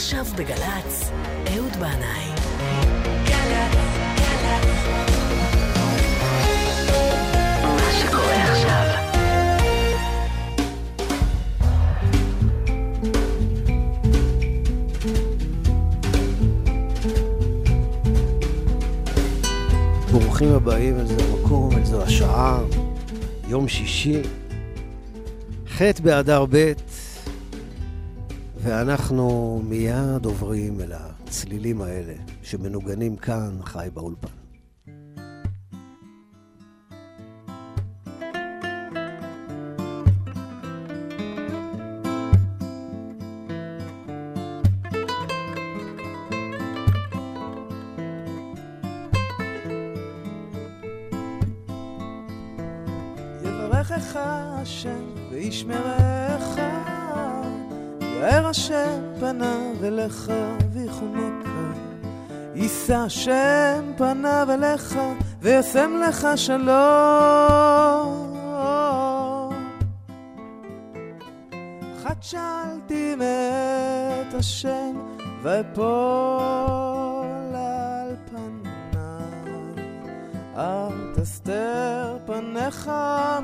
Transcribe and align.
עכשיו 0.00 0.26
בגל"צ, 0.36 1.10
אהוד 1.56 1.76
בנאי. 1.76 2.30
ברוכים 20.10 20.48
הבאים 20.48 20.98
אל 20.98 21.06
זה 21.06 21.16
המקום, 21.24 21.72
אל 21.72 21.84
זו 21.84 22.02
השעה, 22.02 22.60
יום 23.48 23.68
שישי, 23.68 24.22
ח' 25.68 25.82
באדר 26.02 26.44
ב', 26.50 26.72
ואנחנו 28.62 29.60
מיד 29.68 30.24
עוברים 30.24 30.80
אל 30.80 30.92
הצלילים 30.92 31.82
האלה 31.82 32.12
שמנוגנים 32.42 33.16
כאן, 33.16 33.50
חי 33.62 33.88
באולפן. 33.94 34.39
פניו 64.40 64.54
אליך 64.54 64.98
וישם 65.40 65.90
לך 66.08 66.28
שלום. 66.36 66.70
חדשלתי 72.02 73.14
מת 73.14 74.34
השם 74.34 74.96
ואפול 75.42 75.90
על 77.54 78.16
פניי. 78.30 79.84
אל 80.56 81.14
תסתר 81.14 82.18
פניך 82.26 82.90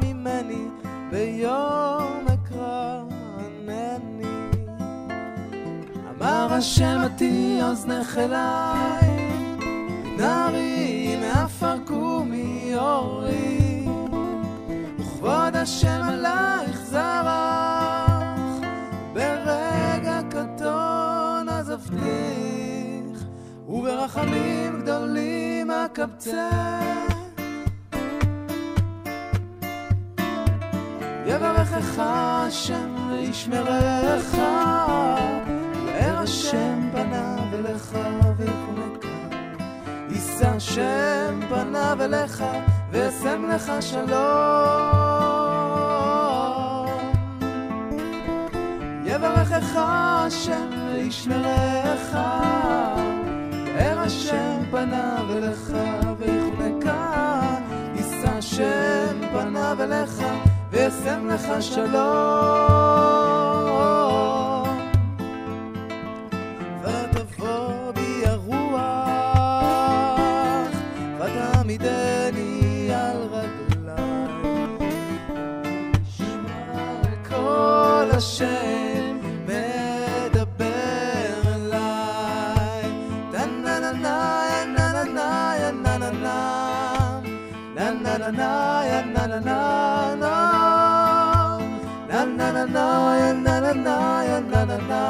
ממני 0.03 0.69
ביום 1.11 2.27
אקרא 2.35 3.03
ענני. 3.39 4.25
אמר 6.17 6.49
השם 6.51 6.99
עתי 7.05 7.59
אוזנך 7.63 8.19
אליי, 8.19 9.06
נערי 10.17 11.17
מעפר 11.21 11.77
קומי 11.87 12.73
אורי, 12.75 13.87
וכבוד 14.99 15.57
השם 15.57 16.01
עלייך 16.03 16.81
זרח, 16.81 18.61
ברגע 19.13 20.21
קטון 20.31 21.49
עזבתיך, 21.49 23.25
וברחמים 23.69 24.81
גדולים 24.83 25.71
אקבצך. 25.71 26.37
יברכך 31.27 31.99
השם 31.99 32.97
וישמרך, 33.11 34.35
יאר 36.01 36.19
השם 36.19 36.89
פניו 36.93 37.45
אליך. 37.53 37.97
יישא 40.37 40.49
השם 40.57 41.41
פניו 41.49 41.99
אליך 42.01 42.45
וישם 42.91 43.45
לך 43.51 43.73
שלום. 43.81 44.07
יברכך 49.05 49.77
השם 49.77 50.71
וישמרך, 50.93 52.17
יאר 53.79 54.01
השם 54.01 54.63
פניו 54.71 55.27
אליך 55.31 55.73
ויחונקה. 56.19 57.41
יישא 57.95 58.31
השם 58.31 59.21
פניו 59.33 59.77
אליך 59.81 60.23
וישם 60.71 61.29
לך 61.29 61.47
שלום. 61.61 62.97
השם 78.37 79.19
מדבר 79.47 80.53
אליי. 81.55 82.83
טה-נה-נה-נה, 83.33 84.17
נה-נה-נה, 84.77 85.71
נה-נה-נה. 85.73 86.37
Na 87.77 87.87
na 88.05 88.13
na 88.23 88.31
na 88.41 88.51
ya 88.91 89.01
na 89.15 89.25
na 89.33 89.39
na 89.49 89.59
na 90.23 90.35
Na 92.11 92.21
na 92.39 92.47
na 92.57 92.65
na 92.77 92.87
ya 93.21 93.31
na 93.45 93.55
na 93.65 93.73
na 93.87 93.97
ya 94.29 94.39
na 94.53 94.61
na 94.71 94.77
na 94.91 95.03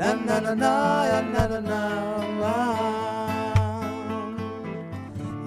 Na 0.00 0.08
na 0.26 0.36
na 0.44 0.52
na 0.52 1.44
na 1.50 1.60
na 1.70 1.80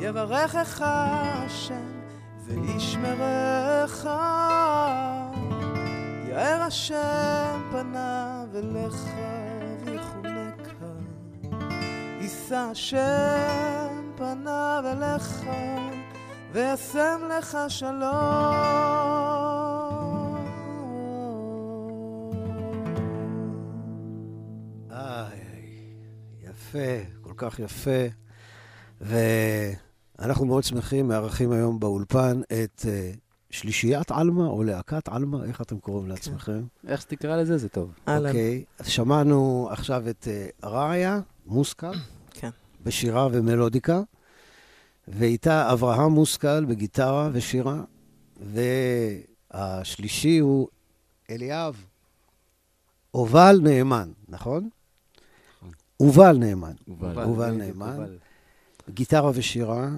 יברכך 0.01 0.81
השם 0.81 1.85
וישמרך 2.45 4.07
יאר 6.39 6.61
השם 6.61 7.61
פניו 7.71 8.47
אליך 8.55 9.05
ויחונקה 9.85 10.93
יישא 12.21 12.55
השם 12.55 14.11
פניו 14.15 14.83
אליך 14.85 15.43
וישם 16.51 17.21
לך 17.37 17.57
שלום. 17.67 17.99
איי, 24.91 25.39
יפה, 26.41 26.79
כל 27.21 27.33
כך 27.37 27.59
יפה. 27.59 28.01
ואנחנו 29.01 30.45
מאוד 30.45 30.63
שמחים, 30.63 31.07
מארחים 31.07 31.51
היום 31.51 31.79
באולפן 31.79 32.41
את 32.63 32.85
אה, 32.87 33.11
שלישיית 33.51 34.11
עלמה, 34.11 34.47
או 34.47 34.63
להקת 34.63 35.09
עלמה, 35.09 35.45
איך 35.45 35.61
אתם 35.61 35.79
קוראים 35.79 36.07
לעצמכם? 36.07 36.63
איך 36.87 37.01
שתקרא 37.01 37.37
לזה, 37.37 37.57
זה 37.57 37.69
טוב. 37.69 37.93
אוקיי, 38.07 38.63
אז 38.79 38.87
שמענו 38.87 39.67
עכשיו 39.71 40.09
את 40.09 40.27
אה, 40.27 40.47
ראיה, 40.69 41.19
מוסקל, 41.45 41.93
כן. 42.31 42.49
בשירה 42.83 43.27
ומלודיקה, 43.31 44.01
ואיתה 45.07 45.73
אברהם 45.73 46.11
מוסקל 46.11 46.65
בגיטרה 46.65 47.29
ושירה, 47.33 47.81
והשלישי 49.53 50.37
הוא 50.37 50.67
אליאב 51.29 51.85
אובל 53.13 53.59
נאמן, 53.63 54.11
נכון? 54.27 54.69
נכון. 55.57 55.73
אובל 55.99 56.37
נאמן, 56.37 56.73
בדיוק, 56.87 57.39
נאמן. 57.39 58.05
גיטרה 58.89 59.31
ושירה, 59.33 59.89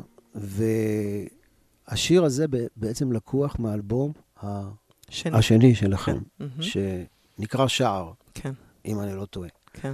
והשיר 1.87 2.23
הזה 2.23 2.45
בעצם 2.75 3.11
לקוח 3.11 3.55
מהאלבום 3.59 4.11
ה- 4.43 4.69
שני. 5.09 5.37
השני 5.37 5.75
שלכם, 5.75 6.17
כן. 6.39 6.47
שנקרא 6.61 7.67
שער, 7.67 8.11
כן, 8.33 8.51
אם 8.85 8.99
אני 9.01 9.13
לא 9.15 9.25
טועה. 9.25 9.49
כן. 9.73 9.93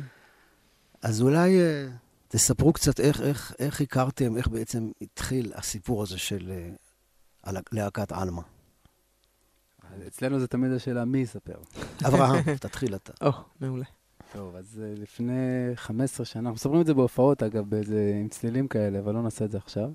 אז 1.01 1.22
אולי 1.22 1.60
אה, 1.60 1.88
תספרו 2.28 2.74
קצת 2.74 3.00
איך, 3.00 3.22
איך, 3.22 3.54
איך 3.60 3.81
הכרתם, 3.81 4.38
איך 4.38 4.48
בעצם 4.48 4.92
התחיל 5.01 5.51
הסיפור 5.56 6.04
הזה 6.04 6.18
של 6.18 6.51
אה, 7.48 7.51
להקת 7.72 8.12
עלמה. 8.12 8.42
אצלנו 10.07 10.40
זה 10.40 10.48
תמיד 10.48 10.72
השאלה 10.72 11.06
מי 11.06 11.18
יספר. 11.19 11.57
אברהם, 12.07 12.56
תתחיל 12.60 12.95
אתה. 12.95 13.13
או, 13.25 13.31
מעולה. 13.62 13.86
טוב, 14.33 14.56
אז 14.56 14.81
אה, 14.86 14.94
לפני 14.98 15.33
15 15.75 16.25
שנה, 16.25 16.40
אנחנו 16.42 16.54
מספרים 16.56 16.81
את 16.81 16.86
זה 16.86 16.94
בהופעות, 16.94 17.44
אגב, 17.44 17.69
באיזה, 17.69 18.18
עם 18.22 18.28
צלילים 18.30 18.68
כאלה, 18.68 19.00
אבל 19.00 19.13
לא 19.13 19.22
נעשה 19.22 19.45
את 19.45 19.51
זה 19.51 19.57
עכשיו. 19.57 19.90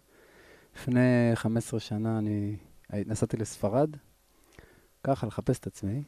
לפני 0.77 1.31
15 1.35 1.81
שנה 1.81 2.19
אני 2.19 2.57
נסעתי 2.93 3.37
לספרד, 3.37 3.91
ככה, 5.05 5.27
לחפש 5.27 5.59
את 5.59 5.67
עצמי, 5.67 6.03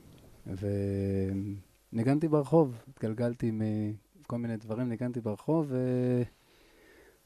וניגנתי 1.93 2.29
ברחוב, 2.29 2.77
התגלגלתי 2.89 3.51
מכל 3.51 4.39
מיני 4.39 4.57
דברים, 4.57 4.89
ניגנתי 4.89 5.21
ברחוב, 5.21 5.73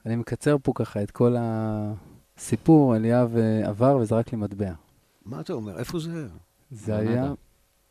ואני 0.05 0.17
מקצר 0.17 0.57
פה 0.63 0.73
ככה 0.75 1.03
את 1.03 1.11
כל 1.11 1.35
הסיפור, 1.39 2.97
אליאב 2.97 3.37
אה, 3.37 3.69
עבר 3.69 3.97
וזרק 3.97 4.33
לי 4.33 4.39
מטבע. 4.39 4.73
מה 5.25 5.41
אתה 5.41 5.53
אומר? 5.53 5.79
איפה 5.79 5.99
זה? 5.99 6.29
זה. 6.71 6.97
היה... 6.97 7.33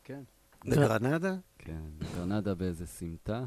כן. 0.03 0.21
בגרנדה? 0.65 1.35
כן, 1.57 1.81
גרנדה 2.15 2.55
באיזה 2.55 2.87
סמטה. 2.87 3.45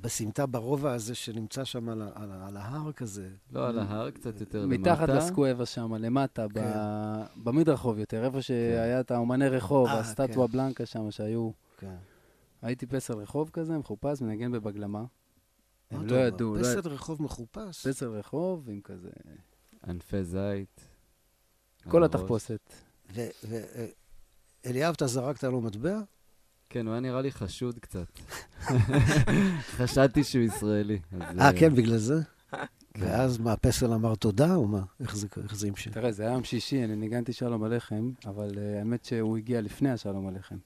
בסמטה 0.00 0.46
ברובע 0.46 0.92
הזה 0.92 1.14
שנמצא 1.14 1.64
שם 1.64 1.88
על, 1.88 2.02
על, 2.14 2.32
על 2.32 2.56
ההר 2.56 2.92
כזה. 2.92 3.28
לא 3.52 3.68
על 3.68 3.78
ההר, 3.78 4.10
קצת 4.10 4.40
יותר 4.40 4.62
למטה. 4.62 4.78
מתחת 4.80 5.08
לסקואבה 5.08 5.66
שם, 5.66 5.94
למטה, 5.94 6.48
ב- 6.48 6.52
כן. 6.52 7.42
במדרחוב 7.44 7.98
יותר, 7.98 8.24
איפה 8.24 8.42
שהיה 8.42 9.00
את 9.00 9.10
האומני 9.10 9.48
רחוב, 9.48 9.88
אה, 9.88 9.98
הסטטואה 9.98 10.46
כן. 10.48 10.52
בלנקה 10.52 10.86
שם, 10.86 11.10
שהיו... 11.10 11.50
כן. 11.78 11.96
הייתי 12.62 12.86
פסל 12.86 13.14
רחוב 13.14 13.50
כזה, 13.50 13.78
מחופש, 13.78 14.22
מנגן 14.22 14.52
בבגלמה. 14.52 15.04
מה 15.90 15.98
הם 15.98 16.06
לא? 16.06 16.16
ידעו, 16.16 16.54
לא 16.54 16.62
פסל 16.62 16.78
ידעו. 16.78 16.92
רחוב 16.92 17.22
מחופש. 17.22 17.86
פסל 17.86 18.08
רחוב 18.08 18.68
עם 18.68 18.80
כזה... 18.80 19.10
ענפי 19.86 20.24
זית. 20.24 20.88
כל. 21.88 22.04
התחפושת. 22.04 22.72
ואליאב, 24.64 24.94
אתה 24.94 25.06
זרקת 25.06 25.44
לו 25.44 25.60
מטבע? 25.60 26.00
כן, 26.70 26.86
הוא 26.86 26.92
היה 26.92 27.00
נראה 27.00 27.22
לי 27.22 27.30
חשוד 27.32 27.78
קצת. 27.78 28.06
חשדתי 29.78 30.24
שהוא 30.24 30.42
ישראלי. 30.44 30.98
אז, 31.20 31.38
אה, 31.38 31.50
כן, 31.58 31.74
בגלל 31.74 31.96
זה? 31.96 32.14
ואז 32.98 33.38
מה, 33.38 33.52
הפסל 33.52 33.92
אמר 33.92 34.14
תודה, 34.14 34.54
או 34.54 34.68
מה? 34.68 34.82
איך 35.00 35.16
זה- 35.16 35.26
איך 35.42 35.54
זה 35.54 35.68
המשיך? 35.68 35.92
תראה, 35.94 36.12
זה 36.12 36.22
היה 36.22 36.32
יום 36.32 36.44
שישי, 36.44 36.84
אני 36.84 36.96
ניגנתי 36.96 37.32
שלום 37.32 37.64
עליכם, 37.64 38.10
אבל 38.26 38.48
uh, 38.54 38.78
האמת 38.78 39.04
שהוא 39.04 39.36
הגיע 39.36 39.60
לפני 39.60 39.90
השלום 39.90 40.28
עליכם. 40.28 40.56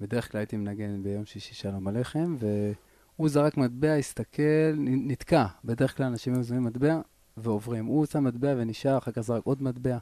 בדרך 0.00 0.32
כלל 0.32 0.38
הייתי 0.38 0.56
מנגן 0.56 1.02
ביום 1.02 1.24
שישי 1.24 1.54
שלום 1.54 1.88
עליכם, 1.88 2.36
והוא 2.38 3.28
זרק 3.28 3.56
מטבע, 3.56 3.94
הסתכל, 3.94 4.74
נתקע. 4.78 5.46
בדרך 5.64 5.96
כלל 5.96 6.06
אנשים 6.06 6.34
היו 6.34 6.44
שמים 6.44 6.64
מטבע 6.64 7.00
ועוברים. 7.36 7.86
הוא 7.86 8.06
שם 8.06 8.24
מטבע 8.24 8.54
ונשאר, 8.58 8.98
אחר 8.98 9.10
כך 9.10 9.20
זרק 9.20 9.44
עוד 9.44 9.62
מטבע. 9.62 9.98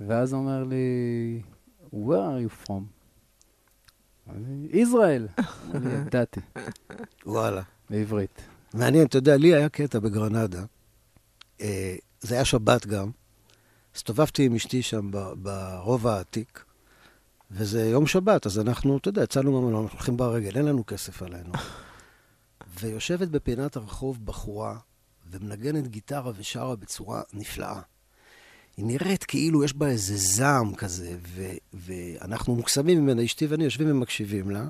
ואז 0.00 0.32
הוא 0.32 0.40
אומר 0.40 0.64
לי, 0.64 1.40
where 1.94 1.96
are 2.06 2.66
you 2.66 2.68
from? 2.68 2.82
ישראל. 4.72 5.28
ידעתי, 6.06 6.40
וואלה. 7.26 7.62
בעברית. 7.90 8.40
מעניין, 8.74 9.06
אתה 9.06 9.18
יודע, 9.18 9.36
לי 9.36 9.54
היה 9.54 9.68
קטע 9.68 9.98
בגרנדה. 9.98 10.64
אה, 11.60 11.96
זה 12.20 12.34
היה 12.34 12.44
שבת 12.44 12.86
גם. 12.86 13.10
הסתובבתי 13.94 14.46
עם 14.46 14.54
אשתי 14.54 14.82
שם 14.82 15.10
ברובע 15.36 16.14
העתיק, 16.14 16.64
וזה 17.50 17.88
יום 17.88 18.06
שבת, 18.06 18.46
אז 18.46 18.58
אנחנו, 18.58 18.96
אתה 18.96 19.08
יודע, 19.08 19.22
יצאנו 19.22 19.52
מהמלון, 19.52 19.82
אנחנו 19.82 19.98
הולכים 19.98 20.16
ברגל, 20.16 20.56
אין 20.56 20.64
לנו 20.64 20.86
כסף 20.86 21.22
עלינו. 21.22 21.52
ויושבת 22.80 23.28
בפינת 23.28 23.76
הרחוב 23.76 24.26
בחורה, 24.26 24.78
ומנגנת 25.30 25.88
גיטרה 25.88 26.32
ושרה 26.36 26.76
בצורה 26.76 27.22
נפלאה. 27.32 27.80
היא 28.76 28.86
נראית 28.86 29.24
כאילו 29.24 29.64
יש 29.64 29.74
בה 29.74 29.86
איזה 29.86 30.16
זעם 30.16 30.74
כזה, 30.74 31.14
ו- 31.34 31.56
ואנחנו 31.74 32.54
מוקסמים 32.54 33.02
ממנה, 33.02 33.24
אשתי 33.24 33.46
ואני 33.46 33.64
יושבים 33.64 33.90
ומקשיבים 33.90 34.50
לה. 34.50 34.64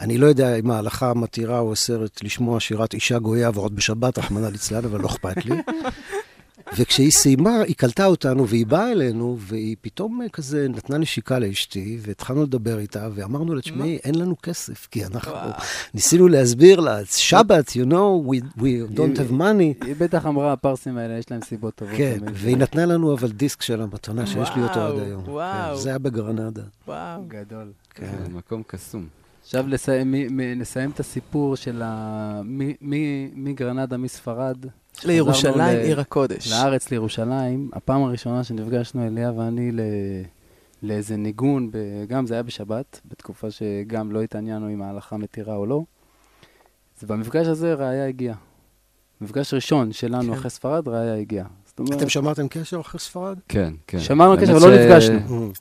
אני 0.00 0.18
לא 0.18 0.26
יודע 0.26 0.56
אם 0.56 0.70
ההלכה 0.70 1.14
מתירה 1.14 1.58
או 1.58 1.68
אוסרת 1.68 2.22
לשמוע 2.22 2.60
שירת 2.60 2.94
אישה 2.94 3.18
גויה 3.18 3.50
ועוד 3.54 3.76
בשבת, 3.76 4.18
רחמנא 4.18 4.46
ליצלן, 4.46 4.84
אבל 4.84 5.00
לא 5.00 5.06
אכפת 5.06 5.44
לי. 5.44 5.54
וכשהיא 6.76 7.10
סיימה, 7.10 7.60
היא 7.60 7.74
קלטה 7.76 8.06
אותנו 8.06 8.48
והיא 8.48 8.66
באה 8.66 8.92
אלינו, 8.92 9.36
והיא 9.40 9.76
פתאום 9.80 10.22
אה, 10.22 10.28
כזה 10.28 10.66
נתנה 10.68 10.98
נשיקה 10.98 11.38
לאשתי, 11.38 11.98
והתחלנו 12.00 12.42
לדבר 12.42 12.78
איתה, 12.78 13.08
ואמרנו 13.14 13.54
לה, 13.54 13.60
תשמעי, 13.60 13.98
אין 14.04 14.14
לנו 14.14 14.36
כסף, 14.42 14.88
כי 14.90 15.04
אנחנו 15.04 15.32
ניסינו 15.94 16.28
להסביר 16.28 16.80
לה, 16.80 16.98
שבת, 17.06 17.68
you 17.68 17.88
know, 17.90 18.30
we, 18.30 18.60
we 18.60 18.96
don't 18.96 19.16
have 19.18 19.32
money. 19.32 19.86
היא 19.86 19.94
בטח 19.98 20.26
אמרה, 20.26 20.52
הפרסים 20.52 20.96
האלה, 20.98 21.18
יש 21.18 21.30
להם 21.30 21.40
סיבות 21.42 21.74
טובות. 21.74 21.96
כן, 21.96 22.18
תמיד." 22.18 22.32
והיא 22.34 22.56
נתנה 22.56 22.86
לנו 22.86 23.14
אבל 23.14 23.30
דיסק 23.32 23.62
של 23.62 23.82
המתנה, 23.82 24.26
שיש 24.26 24.48
לי 24.56 24.62
אותו 24.62 24.80
עד 24.80 24.98
היום. 24.98 25.22
וואו. 25.26 25.76
כן, 25.76 25.82
זה 25.82 25.88
היה 25.88 25.98
בגרנדה. 25.98 26.62
וואו. 26.88 27.22
גדול. 27.28 27.72
כן, 27.94 28.06
מקום 28.32 28.62
קסום. 28.66 29.21
עכשיו 29.42 29.68
לסיים, 29.68 30.12
מי- 30.12 30.28
מי- 30.28 30.54
נסיים 30.54 30.90
את 30.90 31.00
הסיפור 31.00 31.56
של 31.56 31.82
ה... 31.84 32.40
מי- 32.44 32.76
מי- 32.80 33.30
מגרנדה, 33.34 33.96
מספרד. 33.96 34.56
לירושלים, 35.04 35.76
ל- 35.76 35.80
עיר 35.84 36.00
הקודש. 36.00 36.52
לארץ, 36.52 36.90
לירושלים. 36.90 37.70
הפעם 37.72 38.02
הראשונה 38.02 38.44
שנפגשנו, 38.44 39.06
אליה 39.06 39.32
ואני, 39.36 39.72
ל... 39.72 39.80
לאיזה 40.82 41.16
ניגון, 41.16 41.70
ב... 41.70 41.76
גם 42.08 42.26
זה 42.26 42.34
היה 42.34 42.42
בשבת, 42.42 43.00
בתקופה 43.10 43.48
שגם 43.50 44.12
לא 44.12 44.22
התעניינו 44.22 44.68
אם 44.72 44.82
ההלכה 44.82 45.16
מתירה 45.16 45.56
או 45.56 45.66
לא. 45.66 45.82
אז 47.00 47.08
במפגש 47.08 47.46
הזה 47.46 47.74
ראיה 47.74 48.06
הגיעה. 48.08 48.36
מפגש 49.20 49.54
ראשון 49.54 49.92
שלנו 49.92 50.22
כן. 50.32 50.38
אחרי 50.38 50.50
ספרד, 50.50 50.88
ראיה 50.88 51.14
הגיעה. 51.16 51.46
אומרת, 51.78 51.96
אתם 51.98 52.08
שמרתם 52.08 52.48
קשר 52.48 52.80
אחרי 52.80 53.00
ספרד? 53.00 53.38
כן, 53.48 53.74
כן. 53.86 53.98
שמרנו 54.00 54.36
קשר, 54.42 54.52
אבל 54.56 54.70
לא 54.70 54.76
ש- 54.76 54.78
נפגשנו. 55.10 55.52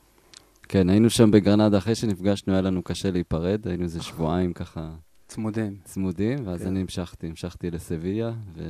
כן, 0.71 0.89
היינו 0.89 1.09
שם 1.09 1.31
בגרנדה, 1.31 1.77
אחרי 1.77 1.95
שנפגשנו 1.95 2.53
היה 2.53 2.61
לנו 2.61 2.83
קשה 2.83 3.11
להיפרד, 3.11 3.67
היינו 3.67 3.83
איזה 3.83 4.03
שבועיים 4.03 4.53
ככה 4.53 4.89
צמודים. 5.27 5.75
צמודים, 5.83 6.47
ואז 6.47 6.61
כן. 6.61 6.67
אני 6.67 6.81
המשכתי, 6.81 7.27
המשכתי 7.27 7.71
לסביה, 7.71 8.31
ו... 8.55 8.61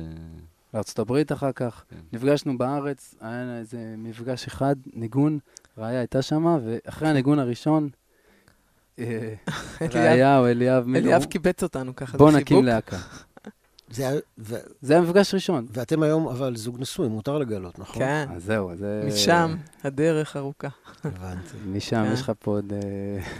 לארצות 0.74 0.98
הברית 0.98 1.32
אחר 1.32 1.52
כך. 1.52 1.84
כן. 1.90 1.96
נפגשנו 2.12 2.58
בארץ, 2.58 3.14
היה 3.20 3.58
איזה 3.58 3.94
מפגש 3.98 4.46
אחד, 4.46 4.76
ניגון, 4.94 5.38
ראיה 5.78 5.98
הייתה 5.98 6.22
שמה, 6.22 6.58
ואחרי 6.64 7.08
הניגון 7.08 7.38
הראשון, 7.38 7.88
אה, 8.98 9.04
אליאב- 9.82 9.96
ראיה 9.96 10.38
או 10.38 10.46
אליאב, 10.48 11.24
קיבץ 11.24 11.62
אותנו 11.62 11.96
ככה 11.96 12.18
בוא 12.18 12.30
בחיבוק. 12.30 12.42
נקים 12.52 12.64
להקה. 12.64 12.98
זה 13.92 14.18
ו- 14.38 14.54
זה 14.82 14.92
היה 14.92 15.02
מפגש 15.02 15.34
ראשון. 15.34 15.66
ואתם 15.70 16.02
היום 16.02 16.28
אבל 16.28 16.56
זוג 16.56 16.80
נשוי, 16.80 17.08
מותר 17.08 17.38
לגלות, 17.38 17.78
נכון? 17.78 17.98
כן, 18.02 18.26
אז 18.36 18.44
זהו, 18.44 18.70
אז 18.70 18.78
זה... 18.78 19.02
משם 19.06 19.54
הדרך 19.84 20.36
ארוכה. 20.36 20.68
הבנתי. 21.04 21.56
משם, 21.66 22.04
כן. 22.06 22.12
יש 22.12 22.20
לך 22.20 22.32
פה 22.38 22.50
עוד... 22.50 22.72
אה, 22.72 22.78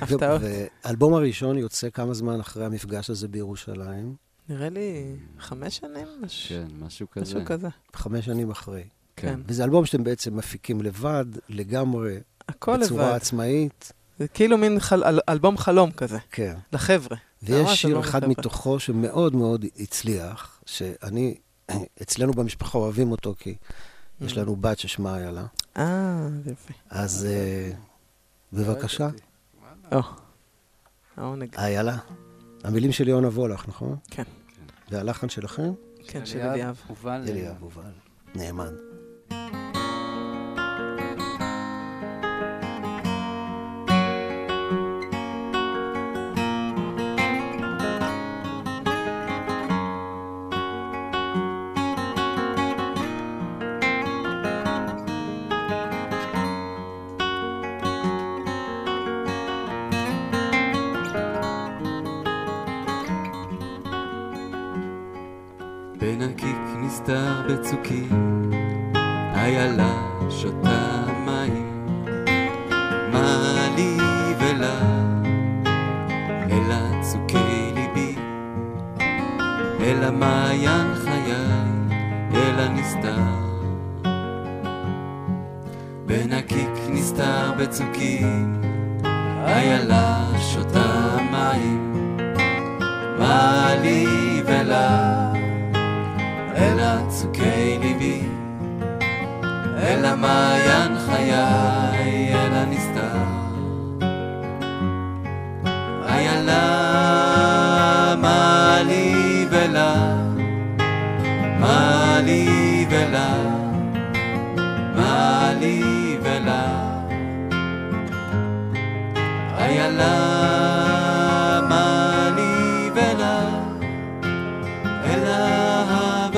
הפתעות. 0.01 0.41
והאלבום 0.45 1.15
הראשון 1.15 1.59
יוצא 1.59 1.91
כמה 1.91 2.15
זמן 2.15 2.41
אחרי 2.41 2.65
המפגש 2.65 3.11
הזה 3.11 3.29
בירושלים? 3.29 4.15
נראה 4.49 4.69
לי 4.69 5.17
חמש 5.39 5.77
שנים, 5.77 6.07
מש- 6.21 6.49
כן, 6.53 6.67
משהו 6.81 7.07
כזה. 7.11 7.23
משהו 7.35 7.41
כזה. 7.47 7.69
חמש 7.97 8.25
שנים 8.25 8.51
אחרי. 8.51 8.83
כן. 9.17 9.41
וזה 9.47 9.65
אלבום 9.65 9.85
שאתם 9.85 10.05
בעצם 10.05 10.37
מפיקים 10.37 10.83
לבד, 10.83 11.25
לגמרי, 11.49 12.17
הכל 12.49 12.79
בצורה 12.83 13.07
לבד. 13.07 13.17
עצמאית. 13.17 13.93
זה 14.19 14.29
כאילו 14.29 14.59
מין 14.59 14.81
חל- 14.81 15.05
אל- 15.05 15.21
אלבום 15.29 15.57
חלום 15.59 15.91
כזה, 15.93 16.19
כן. 16.33 16.55
לחבר'ה. 16.73 17.17
ויש 17.43 17.81
שיר 17.83 18.01
אחד 18.01 18.09
לחבר'ה. 18.23 18.29
מתוכו 18.29 18.81
שמאוד 18.81 19.35
מאוד 19.37 19.65
הצליח, 19.79 20.61
שאני, 20.67 21.35
אצלנו 22.03 22.33
במשפחה 22.33 22.79
אוהבים 22.79 23.11
אותו, 23.11 23.35
כי 23.39 23.55
יש 24.21 24.39
לנו 24.39 24.57
בת 24.57 24.79
ששמה 24.79 25.19
איילה. 25.19 25.45
אה, 25.77 26.29
יפה. 26.47 26.75
אז 26.91 27.27
אה, 27.31 27.71
בבקשה, 28.53 29.09
העונג. 31.17 31.55
איילה. 31.59 31.97
המילים 32.65 32.93
של 32.93 33.09
יונה 33.09 33.29
וולך, 33.29 33.69
נכון? 33.69 33.97
כן. 34.11 34.23
והלחן 34.91 35.29
שלכם? 35.29 35.73
כן, 36.09 36.27
של 36.27 36.41
אליאב. 36.41 36.81
הובל. 36.89 37.23
אליאב 37.29 37.57
הובל. 37.61 37.83
נאמן. 38.35 38.75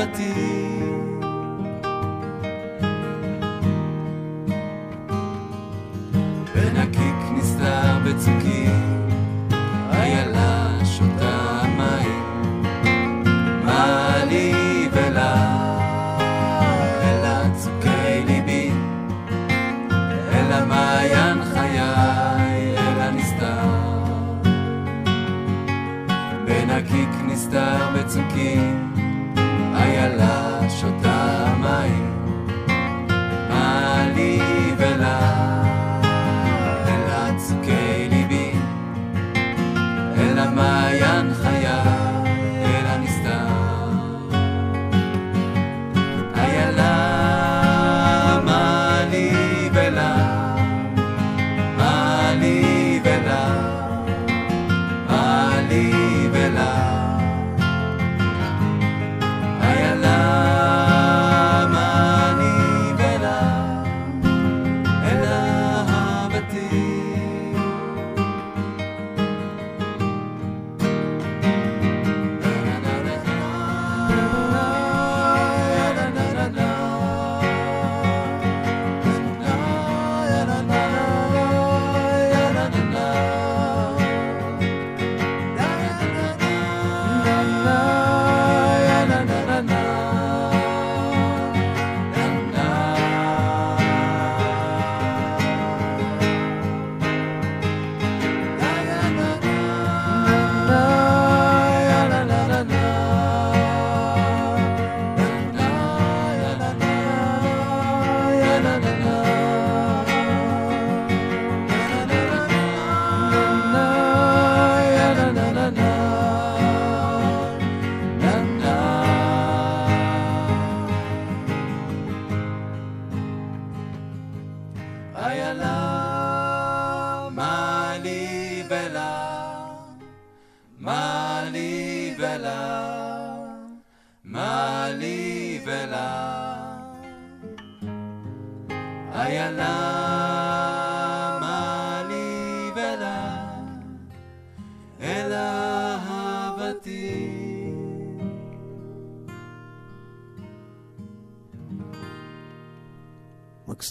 ti. 0.06 0.53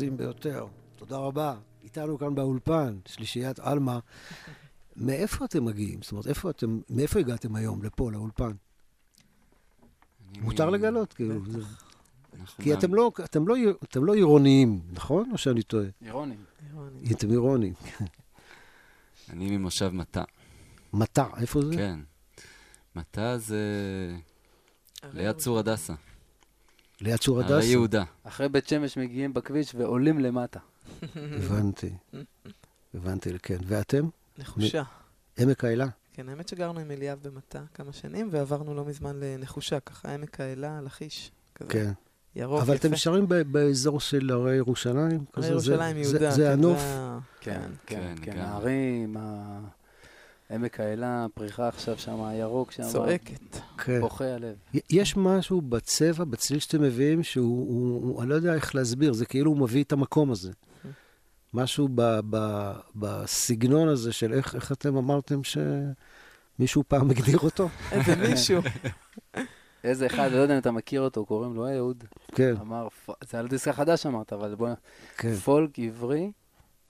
מקסים 0.03 0.17
ביותר. 0.17 0.65
תודה 0.95 1.17
רבה. 1.17 1.55
איתנו 1.83 2.17
כאן 2.17 2.35
באולפן, 2.35 2.99
שלישיית 3.05 3.59
עלמה. 3.59 3.99
מאיפה 4.95 5.45
אתם 5.45 5.65
מגיעים? 5.65 6.01
זאת 6.01 6.11
אומרת, 6.11 6.27
איפה 6.27 6.49
אתם, 6.49 6.79
מאיפה 6.89 7.19
הגעתם 7.19 7.55
היום 7.55 7.83
לפה, 7.83 8.11
לאולפן? 8.11 8.51
מותר 10.41 10.69
לגלות, 10.69 11.13
כאילו. 11.13 11.41
כי 12.61 12.73
אתם 12.73 12.93
לא, 12.93 13.11
אתם 13.23 13.47
לא, 13.47 13.55
אתם 13.83 14.05
לא 14.05 14.13
עירוניים, 14.13 14.81
נכון? 14.91 15.31
או 15.31 15.37
שאני 15.37 15.63
טועה? 15.63 15.85
אירוני. 16.01 16.35
אתם 17.11 17.29
עירוניים. 17.29 17.73
אני 19.29 19.57
ממושב 19.57 19.89
מטע, 19.93 20.23
מטע, 20.93 21.25
איפה 21.37 21.61
זה? 21.61 21.75
כן. 21.75 21.99
מטע 22.95 23.37
זה 23.37 23.61
ליד 25.13 25.35
צור 25.35 25.59
הדסה, 25.59 25.93
ליד 27.03 27.17
צור 27.19 27.41
הרי 27.41 27.53
הדסה. 27.55 27.67
יהודה. 27.67 28.03
אחרי 28.23 28.49
בית 28.49 28.67
שמש 28.67 28.97
מגיעים 28.97 29.33
בכביש 29.33 29.75
ועולים 29.75 30.19
למטה. 30.19 30.59
הבנתי. 31.15 31.89
הבנתי, 32.93 33.29
כן. 33.43 33.57
ואתם? 33.65 34.07
נחושה. 34.37 34.83
עמק 35.39 35.63
האלה? 35.63 35.85
כן, 36.13 36.29
האמת 36.29 36.47
שגרנו 36.47 36.79
עם 36.79 36.91
אליאב 36.91 37.19
במטע 37.23 37.59
כמה 37.73 37.93
שנים, 37.93 38.27
ועברנו 38.31 38.73
לא 38.75 38.85
מזמן 38.85 39.15
לנחושה, 39.19 39.79
ככה 39.79 40.13
עמק 40.13 40.39
האלה, 40.39 40.81
לכיש. 40.81 41.31
כזה 41.55 41.69
כן. 41.69 41.91
ירוק, 42.35 42.61
אבל 42.61 42.75
יפה. 42.75 42.85
אתם 42.87 42.93
נשארים 42.93 43.27
ב- 43.27 43.35
באזור 43.41 43.99
של 43.99 44.29
הרי 44.31 44.55
ירושלים? 44.55 45.25
הרי 45.33 45.47
ירושלים, 45.47 46.03
זה- 46.03 46.09
יהודה. 46.17 46.31
זה 46.31 46.43
כן, 46.43 46.51
הנוף? 46.51 46.81
כן, 47.41 47.61
כן, 47.85 48.01
כן, 48.15 48.15
כן. 48.21 48.31
גם. 48.31 48.39
הערים, 48.45 49.17
ה- 49.17 49.59
עמק 50.53 50.79
האלה, 50.79 51.25
הפריחה 51.25 51.67
עכשיו 51.67 51.97
שם, 51.97 52.23
הירוק 52.23 52.71
שם. 52.71 52.83
צועקת. 52.83 53.57
כן. 53.77 53.99
בוכה 53.99 54.25
הלב. 54.25 54.55
יש 54.89 55.17
משהו 55.17 55.61
בצבע, 55.61 56.23
בצליל 56.23 56.59
שאתם 56.59 56.81
מביאים, 56.81 57.23
שהוא, 57.23 57.67
הוא, 57.69 58.03
הוא, 58.03 58.21
אני 58.21 58.29
לא 58.29 58.35
יודע 58.35 58.53
איך 58.53 58.75
להסביר, 58.75 59.13
זה 59.13 59.25
כאילו 59.25 59.51
הוא 59.51 59.57
מביא 59.57 59.83
את 59.83 59.91
המקום 59.91 60.31
הזה. 60.31 60.51
משהו 61.53 61.87
ב, 61.95 62.19
ב, 62.29 62.71
בסגנון 62.95 63.89
הזה 63.89 64.11
של 64.11 64.33
איך, 64.33 64.55
איך 64.55 64.71
אתם 64.71 64.97
אמרתם 64.97 65.39
שמישהו 65.43 66.83
פעם 66.87 67.09
הגדיר 67.09 67.39
אותו? 67.39 67.69
איזה 67.91 68.15
מישהו. 68.15 68.61
איזה 69.83 70.05
אחד, 70.05 70.31
לא 70.31 70.37
יודע 70.37 70.53
אם 70.53 70.59
אתה 70.59 70.71
מכיר 70.71 71.01
אותו, 71.01 71.25
קוראים 71.25 71.55
לו 71.55 71.69
אהוד. 71.69 72.03
כן, 72.35 72.53
אמר, 72.61 72.87
זה 73.29 73.39
על 73.39 73.47
דיסק 73.47 73.67
החדש 73.67 74.05
אמרת, 74.05 74.33
אבל 74.33 74.55
בוא, 74.55 74.69
כן. 75.17 75.33
פולק 75.33 75.79
עברי, 75.79 76.31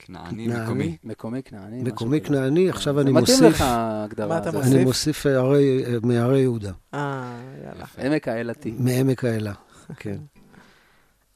כנעני. 0.04 0.48
מקומי. 0.48 0.96
מקומי 1.04 1.42
כנעני. 1.42 1.82
מקומי. 1.82 2.20
כנעני, 2.20 2.70
עכשיו 2.70 3.00
אני 3.00 3.12
מתאים 3.12 3.36
מוסיף, 3.36 3.54
לך 3.54 3.60
ההגדרה 3.60 4.28
מה 4.28 4.38
אתה 4.38 4.48
הזאת. 4.48 4.60
מוסיף? 4.60 4.74
אני 4.76 4.84
מוסיף 4.84 5.26
אה, 5.26 5.38
הרי, 5.38 5.84
אה, 5.86 5.96
מהרי 6.02 6.40
יהודה, 6.40 6.72
אה, 6.94 7.40
יאללה. 7.64 7.84
עמק 7.98 8.28
האלתי. 8.28 8.74
מעמק 8.78 9.24
האלה, 9.24 9.52
כן. 10.00 10.16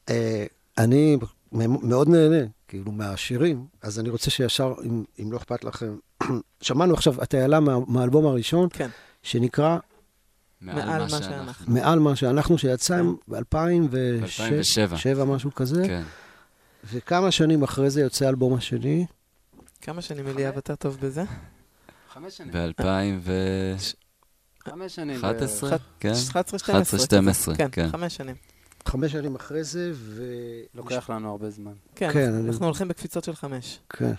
אה, 0.09 0.45
אני 0.77 1.17
מאוד 1.51 2.09
נהנה, 2.09 2.45
כאילו, 2.67 2.91
מהשירים, 2.91 3.65
אז 3.81 3.99
אני 3.99 4.09
רוצה 4.09 4.31
שישר, 4.31 4.73
אם, 4.83 5.03
אם 5.23 5.31
לא 5.31 5.37
אכפת 5.37 5.63
לכם, 5.63 5.95
שמענו 6.61 6.93
עכשיו 6.93 7.23
את 7.23 7.33
האלה 7.33 7.59
מה, 7.59 7.77
מהאלבום 7.87 8.25
הראשון, 8.25 8.69
כן. 8.73 8.89
שנקרא 9.23 9.77
מעל 10.61 11.01
מה 11.01 11.09
שאנחנו. 11.09 11.73
מעל 11.73 11.99
מה 11.99 12.15
שאנחנו, 12.15 12.57
שיצא 12.57 13.01
ב-2007, 13.27 13.87
ב-2007. 13.89 15.23
משהו 15.25 15.55
כזה, 15.55 15.83
כן. 15.87 16.03
וכמה 16.85 17.31
שנים 17.31 17.63
אחרי 17.63 17.89
זה 17.89 18.01
יוצא 18.01 18.25
האלבום 18.25 18.53
השני, 18.53 19.05
כמה 19.81 20.01
שנים 20.01 20.27
אליאב 20.27 20.57
אתה 20.57 20.75
טוב 20.75 20.97
בזה? 21.01 21.23
חמש 22.13 22.37
שנים. 22.37 22.51
ב-2011, 22.53 23.95
חמש 24.69 24.95
שנים. 24.95 25.21
כן? 25.99 26.11
11, 26.29 26.59
12. 26.59 26.99
12, 26.99 27.55
כן, 27.55 27.67
כן. 27.71 27.89
חמש 27.91 28.15
שנים. 28.15 28.35
חמש 28.85 29.11
שנים 29.11 29.35
אחרי 29.35 29.63
זה, 29.63 29.91
ו... 29.93 30.23
לוקח 30.75 31.09
לנו 31.09 31.29
הרבה 31.31 31.49
זמן. 31.49 31.71
כן, 31.95 32.13
כן, 32.13 32.33
אני- 32.33 32.47
אנחנו 32.47 32.65
הולכים 32.65 32.87
בקפיצות 32.87 33.23
של 33.23 33.35
חמש. 33.35 33.79
כן. 33.89 34.11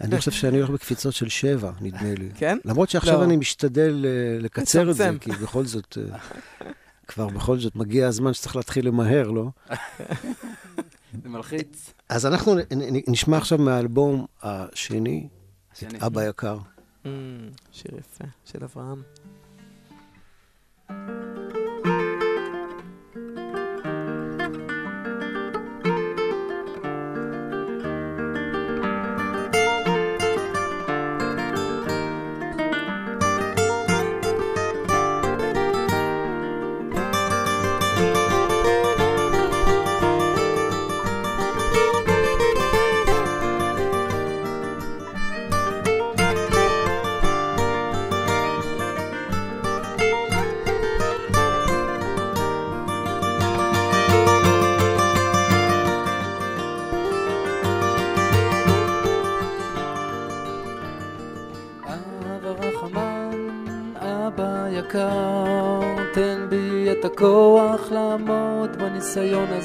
אני 0.00 0.18
חושב 0.18 0.30
שאני 0.30 0.56
הולך 0.58 0.70
בקפיצות 0.70 1.14
של 1.14 1.28
שבע, 1.28 1.72
נדמה 1.80 2.14
לי. 2.18 2.28
כן? 2.34 2.58
למרות 2.64 2.90
שעכשיו 2.90 3.18
לא. 3.18 3.24
אני 3.24 3.36
משתדל 3.36 4.04
אה, 4.06 4.38
לקצר 4.42 4.90
את 4.90 4.96
זה. 4.96 5.10
כי 5.20 5.30
בכל 5.30 5.64
זאת, 5.66 5.98
אה, 6.12 6.18
כבר 7.06 7.28
בכל 7.28 7.58
זאת 7.58 7.76
מגיע 7.76 8.08
הזמן 8.08 8.32
שצריך 8.34 8.56
להתחיל 8.56 8.86
למהר, 8.86 9.30
לא? 9.30 9.46
זה 11.22 11.28
מלחיץ. 11.28 11.92
אז 12.08 12.26
אנחנו 12.26 12.54
נשמע 13.08 13.36
עכשיו 13.36 13.58
מהאלבום 13.58 14.26
השני. 14.42 15.28
את 15.72 16.02
אבא 16.02 16.24
יקר. 16.24 16.58
Mm, 17.04 17.08
שיר 17.72 17.98
יפה, 17.98 18.24
של 18.44 18.64
אברהם. 18.64 19.02
אבא 20.90 21.45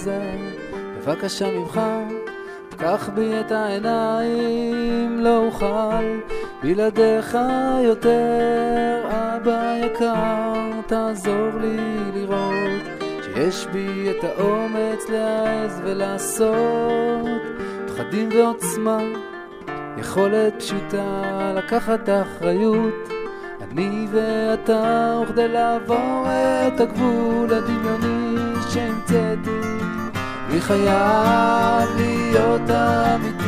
הזה. 0.02 0.38
בבקשה 0.98 1.52
ממך, 1.52 1.82
פקח 2.70 3.10
בי 3.16 3.40
את 3.40 3.52
העיניים, 3.52 5.20
לא 5.20 5.46
אוכל 5.46 6.20
בלעדיך 6.64 7.38
יותר. 7.84 9.10
אבא 9.10 9.74
יקר, 9.86 10.54
תעזור 10.88 11.50
לי 11.62 11.78
לראות 12.14 12.82
שיש 13.24 13.68
בי 13.72 14.12
את 14.12 14.24
האומץ 14.24 15.10
להעז 15.10 15.82
ולעשות 15.84 17.42
פחדים 17.88 18.30
ועוצמה, 18.32 19.00
יכולת 19.98 20.54
פשוטה 20.60 21.54
לקחת 21.56 22.10
אחריות. 22.10 23.10
אני 23.62 24.08
ואתה 24.12 25.20
וכדי 25.24 25.48
לעבור 25.48 26.26
את 26.68 26.80
הגבול 26.80 27.54
הדמיוני 27.54 28.31
שהמצאתי 28.74 29.50
אני 30.50 30.62
חייב 30.62 31.90
להיות 31.98 32.70
אמיתי 32.70 33.41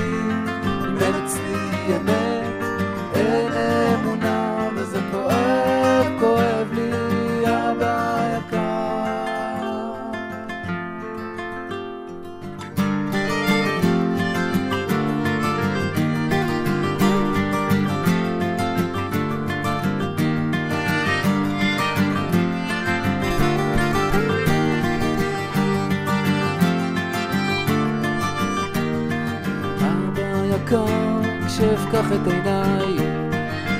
כשאפקח 31.75 32.05
את 32.11 32.27
עיניי, 32.27 32.95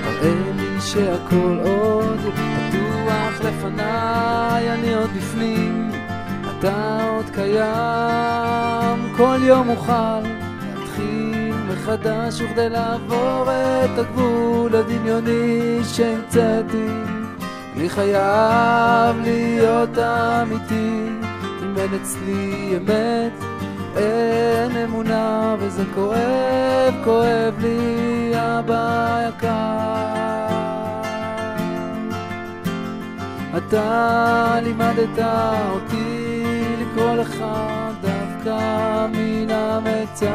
תראה 0.04 0.34
לי 0.56 0.82
שהכל 0.82 1.58
עוד 1.64 2.20
פתוח 2.20 3.42
לפניי, 3.42 4.74
אני 4.74 4.94
עוד 4.94 5.10
בפנים, 5.18 5.92
אתה 6.50 7.08
עוד 7.16 7.30
קיים, 7.34 9.14
כל 9.18 9.40
יום 9.44 9.70
אוכל. 9.70 10.20
להתחיל 10.22 11.54
מחדש 11.70 12.42
וכדי 12.42 12.70
לעבור 12.70 13.44
את 13.52 14.00
הגבול 14.00 14.76
הדמיוני 14.76 15.80
שהמצאתי. 15.84 16.88
אני 17.76 17.90
חייב 17.90 19.16
להיות 19.22 19.98
אמיתי, 19.98 21.10
אם 21.64 21.78
אין 21.78 21.90
אצלי 22.02 22.74
אמת, 22.78 23.53
אין 23.98 24.78
אמונה 24.78 25.56
וזה 25.60 25.84
כואב, 25.96 26.94
כואב 27.04 27.54
לי 27.60 28.32
אבא 28.36 29.30
יקר. 29.30 30.04
אתה 33.58 34.60
לימדת 34.64 35.20
אותי 35.72 36.24
לקרוא 36.82 37.16
לך 37.16 37.44
דווקא 38.02 39.08
מן 39.14 39.50
המצר. 39.50 40.28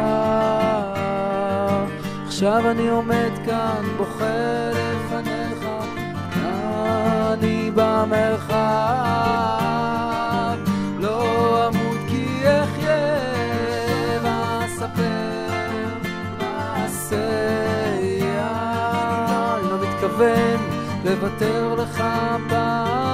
עכשיו 2.26 2.70
אני 2.70 2.88
עומד 2.88 3.30
כאן 3.46 3.84
בוכה 3.96 4.70
לפניך, 4.70 5.68
אני 7.32 7.70
במרחב. 7.74 9.18
מעשיה. 17.10 18.48
אני 19.60 19.70
לא 19.70 19.78
מתכוון 19.80 20.60
לוותר 21.04 21.74
לך 21.74 22.02
פעם 22.48 23.07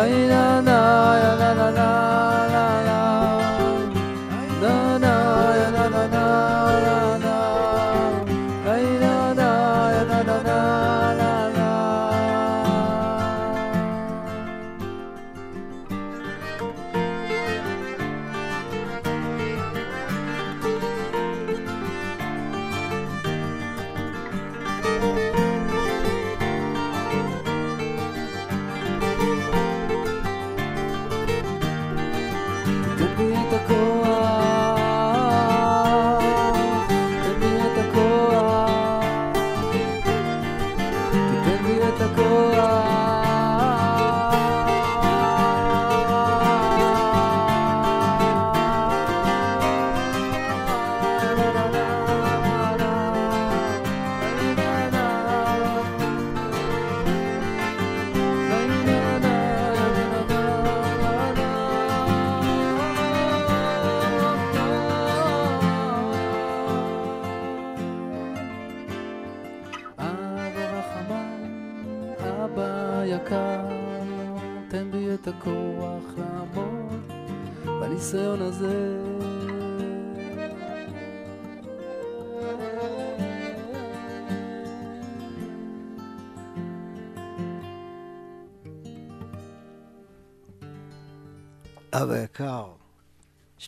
Hayda 0.00 0.49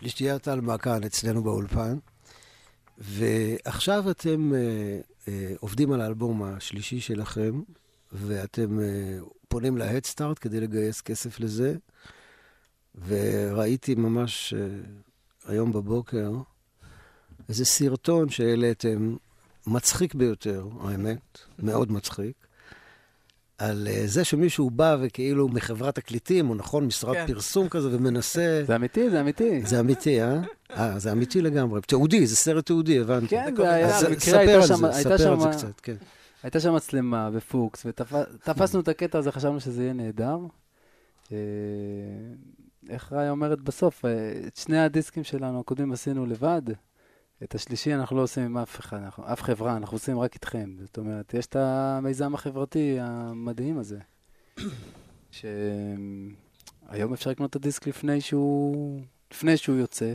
שלישיית 0.02 0.48
אלמה 0.48 0.78
כאן 0.78 1.04
אצלנו 1.04 1.42
באולפן, 1.42 1.98
ועכשיו 2.98 4.10
אתם 4.10 4.54
אה, 4.54 5.00
אה, 5.28 5.54
עובדים 5.60 5.92
על 5.92 6.00
האלבום 6.00 6.42
השלישי 6.42 7.00
שלכם, 7.00 7.60
ואתם 8.12 8.80
אה, 8.80 9.18
פונים 9.48 9.76
להדסטארט 9.76 10.38
כדי 10.40 10.60
לגייס 10.60 11.00
כסף 11.00 11.40
לזה, 11.40 11.74
וראיתי 13.06 13.94
ממש 13.94 14.54
אה, 14.54 14.68
היום 15.46 15.72
בבוקר 15.72 16.30
איזה 17.48 17.64
סרטון 17.64 18.28
שהעליתם, 18.28 19.16
מצחיק 19.66 20.14
ביותר, 20.14 20.68
האמת, 20.80 21.38
מאוד 21.58 21.92
מצחיק. 21.92 22.46
על 23.58 23.88
אה, 23.90 24.02
זה 24.06 24.24
שמישהו 24.24 24.70
בא 24.70 24.96
וכאילו 25.00 25.48
מחברת 25.48 25.94
תקליטים, 25.94 26.50
או 26.50 26.54
נכון, 26.54 26.84
משרד 26.86 27.14
כן. 27.14 27.26
פרסום 27.26 27.68
כזה, 27.68 27.96
ומנסה... 27.96 28.62
זה 28.66 28.76
אמיתי, 28.76 29.10
זה 29.10 29.20
אמיתי. 29.20 29.62
זה 29.66 29.80
אמיתי, 29.80 30.22
אה? 30.22 30.40
אה, 30.70 30.98
זה 30.98 31.12
אמיתי 31.12 31.42
לגמרי. 31.42 31.80
תיעודי, 31.80 32.26
זה 32.26 32.36
סרט 32.36 32.66
תיעודי, 32.66 33.00
הבנתי. 33.00 33.28
כן, 33.28 33.56
זה 33.56 33.62
זה 33.62 33.70
היה, 33.70 33.96
אז 33.96 34.04
במקרה 34.04 34.20
ספר 34.20 34.38
הייתה 34.38 34.54
על 34.54 34.66
שם, 34.66 34.76
זה, 34.76 34.96
הייתה 34.96 35.18
ספר 35.18 35.32
על 35.32 35.40
זה 35.40 35.48
קצת, 35.48 35.80
כן. 35.80 35.96
הייתה 36.42 36.60
שם 36.60 36.74
מצלמה 36.74 37.30
בפוקס, 37.30 37.86
ותפסנו 37.86 38.80
את 38.80 38.88
הקטע 38.88 39.18
הזה, 39.18 39.32
חשבנו 39.32 39.60
שזה 39.60 39.82
יהיה 39.82 39.92
נהדר. 39.92 40.38
אה, 41.32 41.36
איך 42.88 43.12
ראיה 43.12 43.30
אומרת 43.30 43.60
בסוף, 43.60 44.04
אה, 44.04 44.10
את 44.46 44.56
שני 44.56 44.78
הדיסקים 44.78 45.24
שלנו 45.24 45.60
הקודמים 45.60 45.92
עשינו 45.92 46.26
לבד, 46.26 46.62
את 47.44 47.54
השלישי 47.54 47.94
אנחנו 47.94 48.16
לא 48.16 48.22
עושים 48.22 48.44
עם 48.44 48.58
אף 48.58 48.80
אחד, 48.80 48.96
אנחנו, 48.96 49.32
אף 49.32 49.42
חברה, 49.42 49.76
אנחנו 49.76 49.94
עושים 49.94 50.18
רק 50.18 50.34
איתכם. 50.34 50.70
זאת 50.80 50.98
אומרת, 50.98 51.34
יש 51.34 51.46
את 51.46 51.56
המיזם 51.56 52.34
החברתי 52.34 52.96
המדהים 53.00 53.78
הזה, 53.78 53.98
שהיום 55.30 57.12
אפשר 57.12 57.30
לקנות 57.30 57.50
את 57.50 57.56
הדיסק 57.56 57.86
לפני 57.86 58.20
שהוא, 58.20 59.02
לפני 59.32 59.56
שהוא 59.56 59.76
יוצא, 59.76 60.12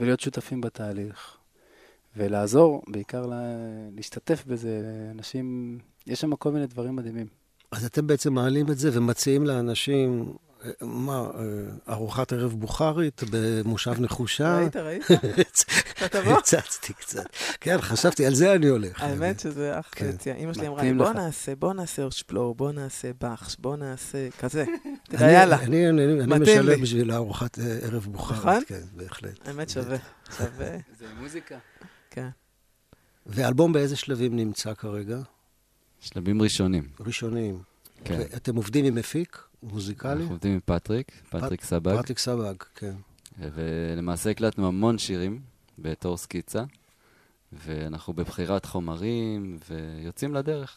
ולהיות 0.00 0.20
שותפים 0.20 0.60
בתהליך, 0.60 1.36
ולעזור, 2.16 2.82
בעיקר 2.88 3.26
לה, 3.26 3.40
להשתתף 3.96 4.44
בזה, 4.46 4.82
אנשים, 5.10 5.78
יש 6.06 6.20
שם 6.20 6.36
כל 6.36 6.52
מיני 6.52 6.66
דברים 6.66 6.96
מדהימים. 6.96 7.26
אז 7.72 7.84
אתם 7.84 8.06
בעצם 8.06 8.32
מעלים 8.32 8.70
את 8.70 8.78
זה 8.78 8.90
ומציעים 8.92 9.46
לאנשים, 9.46 10.32
מה, 10.80 11.18
אה, 11.38 11.42
ארוחת 11.94 12.32
ערב 12.32 12.52
בוכרית 12.52 13.22
במושב 13.30 14.00
נחושה? 14.00 14.56
ראית, 14.58 14.76
ראית? 14.76 15.02
הצצתי 16.38 16.92
קצת. 16.92 17.24
כן, 17.60 17.80
חשבתי, 17.80 18.26
על 18.26 18.34
זה 18.34 18.54
אני 18.54 18.66
הולך. 18.66 19.02
האמת 19.02 19.40
שזה 19.40 19.78
אח 19.80 19.88
כן. 19.92 20.08
יציאה. 20.14 20.36
אימא 20.36 20.52
שלי 20.54 20.68
אמרה 20.68 20.82
לי, 20.82 20.94
בוא 20.94 21.10
לך." 21.10 21.16
נעשה, 21.16 21.54
בוא 21.54 21.74
נעשה 21.74 22.02
אורשפלור, 22.02 22.54
בוא 22.54 22.72
נעשה 22.72 23.10
באך, 23.20 23.56
בוא 23.58 23.76
נעשה 23.76 24.28
כזה. 24.38 24.64
תראה, 25.04 25.24
אני- 25.24 25.32
יאללה. 25.32 25.58
אני- 25.62 26.38
משלם. 26.40 26.82
בשביל 26.82 27.12
ארוחת 27.12 27.58
אה, 27.58 27.64
ערב 27.82 27.94
נכון? 27.94 28.12
בוכרית, 28.12 28.68
כן, 28.68 28.80
בהחלט. 28.96 29.48
האמת 29.48 29.70
שווה, 29.70 29.96
שווה. 30.36 30.76
זה 30.98 31.06
מוזיקה. 31.20 31.58
כן. 32.10 32.28
ואלבום 33.26 33.72
באיזה 33.72 33.96
שלבים 33.96 34.36
נמצא 34.36 34.74
כרגע? 34.74 35.18
שלבים 36.00 36.42
ראשונים. 36.42 36.88
ראשונים. 37.00 37.58
כן. 38.04 38.20
אתם 38.36 38.56
עובדים 38.56 38.84
עם 38.84 38.94
מפיק 38.94 39.38
מוזיקלי? 39.62 40.12
אנחנו 40.12 40.34
עובדים 40.34 40.52
עם 40.52 40.60
פטריק, 40.64 41.12
פטריק 41.30 41.64
סבג, 41.64 41.96
פרטיק 41.96 42.18
סבג, 42.18 42.54
כן. 42.74 42.94
ולמעשה 43.38 44.30
הקלטנו 44.30 44.68
המון 44.68 44.98
שירים 44.98 45.40
בתור 45.78 46.16
סקיצה, 46.16 46.64
ואנחנו 47.52 48.12
בבחירת 48.12 48.64
חומרים, 48.64 49.58
ויוצאים 49.70 50.34
לדרך. 50.34 50.76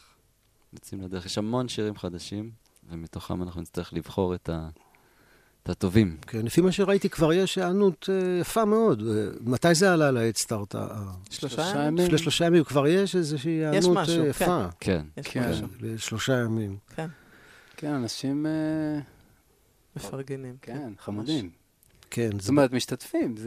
יוצאים 0.72 1.00
לדרך. 1.00 1.26
יש 1.26 1.38
המון 1.38 1.68
שירים 1.68 1.96
חדשים, 1.96 2.50
ומתוכם 2.90 3.42
אנחנו 3.42 3.60
נצטרך 3.60 3.92
לבחור 3.92 4.34
את, 4.34 4.48
ה... 4.48 4.68
את 5.62 5.68
הטובים. 5.68 6.16
כן, 6.26 6.46
לפי 6.46 6.60
מה 6.60 6.72
שראיתי 6.72 7.08
כבר 7.08 7.32
יש 7.32 7.58
היענות 7.58 8.08
אה, 8.12 8.40
יפה 8.40 8.64
מאוד. 8.64 9.02
אה, 9.08 9.26
מתי 9.40 9.74
זה 9.74 9.92
עלה 9.92 10.10
להדסטארט? 10.10 10.74
שלושה 11.30 11.56
שלושה 11.56 11.84
ימים? 11.86 12.06
לפני 12.06 12.18
שלושה 12.18 12.44
ימים 12.46 12.64
כבר 12.64 12.86
יש 12.86 13.16
איזושהי 13.16 13.50
היענות 13.50 13.96
אה, 13.96 14.02
משהו, 14.02 14.26
יפה. 14.26 14.66
כן. 14.80 15.02
יש 15.16 15.28
כן. 15.28 15.50
משהו. 15.50 15.66
לשלושה 15.80 16.40
ימים. 16.40 16.76
כן, 16.96 17.08
כן, 17.76 17.92
אנשים, 17.92 18.46
אה, 18.46 19.00
מפרגנים. 19.96 20.56
כן, 20.62 20.92
חמודים. 20.98 21.50
כן, 22.10 22.30
זאת 22.32 22.40
זה, 22.40 22.50
אומרת, 22.50 22.72
משתתפים, 22.72 23.36
זה 23.36 23.44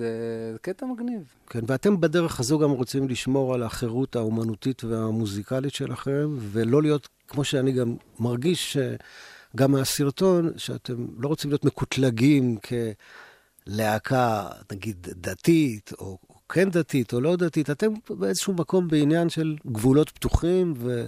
זה 0.52 0.60
קטע 0.62 0.86
מגניב. 0.86 1.24
כן, 1.50 1.60
ואתם 1.68 2.02
בדרך 2.02 2.40
הזו 2.40 2.60
גם 2.60 2.72
רוצים 2.72 3.08
לשמור 3.10 3.54
על 3.54 3.64
החירות 3.64 4.16
האומנותית 4.16 4.84
והמוזיקלית 4.84 5.74
שלכם, 5.74 6.38
ולא 6.40 6.82
להיות, 6.82 7.10
כמו 7.28 7.44
שאני 7.44 7.72
גם 7.72 7.96
מרגיש, 8.20 8.78
גם 9.56 9.72
מהסרטון, 9.72 10.52
שאתם 10.58 11.06
לא 11.18 11.28
רוצים 11.28 11.52
להיות 11.52 11.66
מקוטלגים 11.66 12.58
כלהקה, 13.68 14.48
נגיד, 14.72 15.08
דתית, 15.10 15.92
או, 16.00 16.18
או 16.30 16.36
כן 16.50 16.70
דתית 16.70 17.14
או 17.14 17.22
לא 17.22 17.36
דתית, 17.36 17.70
אתם 17.70 17.94
באיזשהו 18.10 18.54
מקום 18.54 18.88
בעניין 18.88 19.30
של 19.30 19.56
גבולות 19.68 20.10
פתוחים 20.10 20.74
ו, 20.78 21.06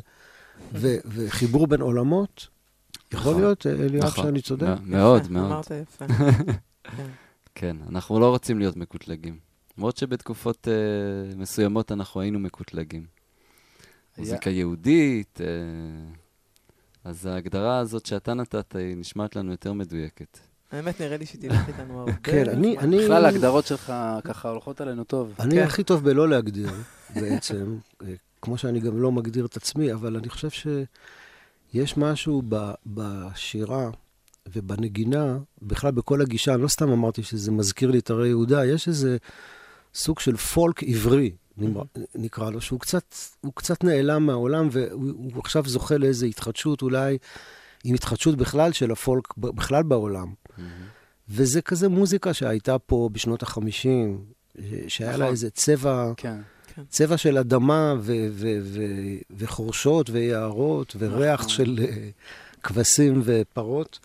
ו, 0.73 0.95
וחיבור 1.05 1.67
בין 1.67 1.81
עולמות. 1.81 2.56
יכול 3.13 3.31
נכון. 3.31 3.41
להיות, 3.41 3.67
אה, 3.67 3.71
אליאב, 3.71 4.03
נכון. 4.05 4.23
שאני 4.25 4.41
צודק? 4.41 4.67
מאוד, 4.83 5.21
יפה, 5.21 5.31
מאוד. 5.33 5.45
אמרת 5.51 5.71
יפה. 5.71 6.05
כן. 6.97 7.07
כן, 7.55 7.77
אנחנו 7.89 8.19
לא 8.19 8.29
רוצים 8.29 8.59
להיות 8.59 8.75
מקוטלגים. 8.77 9.39
למרות 9.77 9.97
שבתקופות 9.97 10.67
אה, 10.67 10.73
מסוימות 11.35 11.91
אנחנו 11.91 12.21
היינו 12.21 12.39
מקוטלגים. 12.39 13.01
היה- 13.01 14.25
מוזיקה 14.25 14.49
יהודית, 14.49 15.41
אה, 15.41 15.47
אז 17.03 17.25
ההגדרה 17.25 17.77
הזאת 17.79 18.05
שאתה 18.05 18.33
נתת 18.33 18.75
היא 18.75 18.97
נשמעת 18.97 19.35
לנו 19.35 19.51
יותר 19.51 19.73
מדויקת. 19.73 20.37
האמת, 20.71 21.01
נראה 21.01 21.17
לי 21.17 21.25
שתלך 21.25 21.67
איתנו 21.67 21.99
הרבה. 21.99 22.11
כן, 22.23 22.49
אני... 22.49 22.77
אני... 22.77 23.03
בכלל, 23.03 23.25
ההגדרות 23.25 23.65
שלך 23.65 23.93
ככה 24.23 24.49
הולכות 24.49 24.81
עלינו 24.81 25.03
טוב. 25.03 25.33
אני 25.39 25.55
כן. 25.55 25.63
הכי 25.63 25.83
טוב 25.83 26.03
בלא 26.03 26.29
להגדיר, 26.29 26.69
בעצם, 27.15 27.77
כמו 28.41 28.57
שאני 28.57 28.79
גם 28.79 29.01
לא 29.01 29.11
מגדיר 29.11 29.45
את 29.45 29.57
עצמי, 29.57 29.93
אבל 29.93 30.15
אני 30.17 30.29
חושב 30.29 30.49
שיש 31.71 31.97
משהו 31.97 32.41
ב, 32.49 32.71
בשירה 32.85 33.89
ובנגינה, 34.53 35.37
בכלל 35.61 35.91
בכל 35.91 36.21
הגישה, 36.21 36.53
אני 36.53 36.61
לא 36.61 36.67
סתם 36.67 36.89
אמרתי 36.89 37.23
שזה 37.23 37.51
מזכיר 37.51 37.91
לי 37.91 37.99
את 37.99 38.09
הרי 38.09 38.27
יהודה, 38.27 38.65
יש 38.65 38.87
איזה 38.87 39.17
סוג 39.95 40.19
של 40.19 40.37
פולק 40.37 40.83
עברי, 40.83 41.31
נמר- 41.57 41.81
נקרא 42.15 42.49
לו, 42.49 42.61
שהוא 42.61 42.79
קצת, 42.79 43.15
קצת 43.55 43.83
נעלם 43.83 44.25
מהעולם, 44.25 44.67
והוא 44.71 45.13
הוא 45.17 45.31
עכשיו 45.39 45.63
זוכה 45.67 45.97
לאיזו 45.97 46.25
התחדשות, 46.25 46.81
אולי 46.81 47.17
עם 47.83 47.95
התחדשות 47.95 48.35
בכלל 48.37 48.71
של 48.71 48.91
הפולק, 48.91 49.37
בכלל 49.37 49.83
בעולם. 49.83 50.33
וזה 51.29 51.61
כזה 51.61 51.89
מוזיקה 51.89 52.33
שהייתה 52.33 52.79
פה 52.79 53.09
בשנות 53.11 53.43
החמישים, 53.43 54.23
שהיה 54.87 55.11
לה 55.11 55.17
נכון. 55.17 55.31
איזה 55.31 55.49
צבע, 55.49 56.11
כן. 56.17 56.37
צבע 56.89 57.17
של 57.17 57.37
אדמה 57.37 57.95
ו- 57.99 58.27
ו- 58.31 58.57
ו- 58.61 59.17
וחורשות 59.37 60.09
ויערות 60.09 60.95
וריח 60.99 61.39
נכון. 61.39 61.49
של 61.49 61.79
אה, 61.81 62.09
כבשים 62.63 63.21
ופרות. 63.23 63.99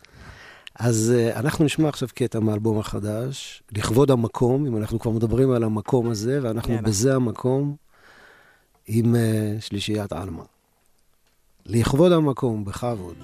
אז 0.75 1.15
uh, 1.15 1.39
אנחנו 1.39 1.65
נשמע 1.65 1.89
עכשיו 1.89 2.09
קטע 2.15 2.41
מהאלבום 2.41 2.79
החדש, 2.79 3.63
לכבוד 3.73 4.11
המקום, 4.11 4.67
אם 4.67 4.77
אנחנו 4.77 4.99
כבר 4.99 5.11
מדברים 5.11 5.51
על 5.51 5.65
המקום 5.65 6.11
הזה, 6.11 6.39
ואנחנו 6.43 6.75
יאללה. 6.75 6.89
בזה 6.89 7.15
המקום, 7.15 7.77
עם 8.87 9.15
uh, 9.15 9.61
שלישיית 9.61 10.13
עלמה. 10.13 10.43
לכבוד 11.67 12.13
המקום, 12.13 12.65
בכבוד. 12.65 13.17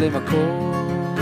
למקום. 0.00 1.16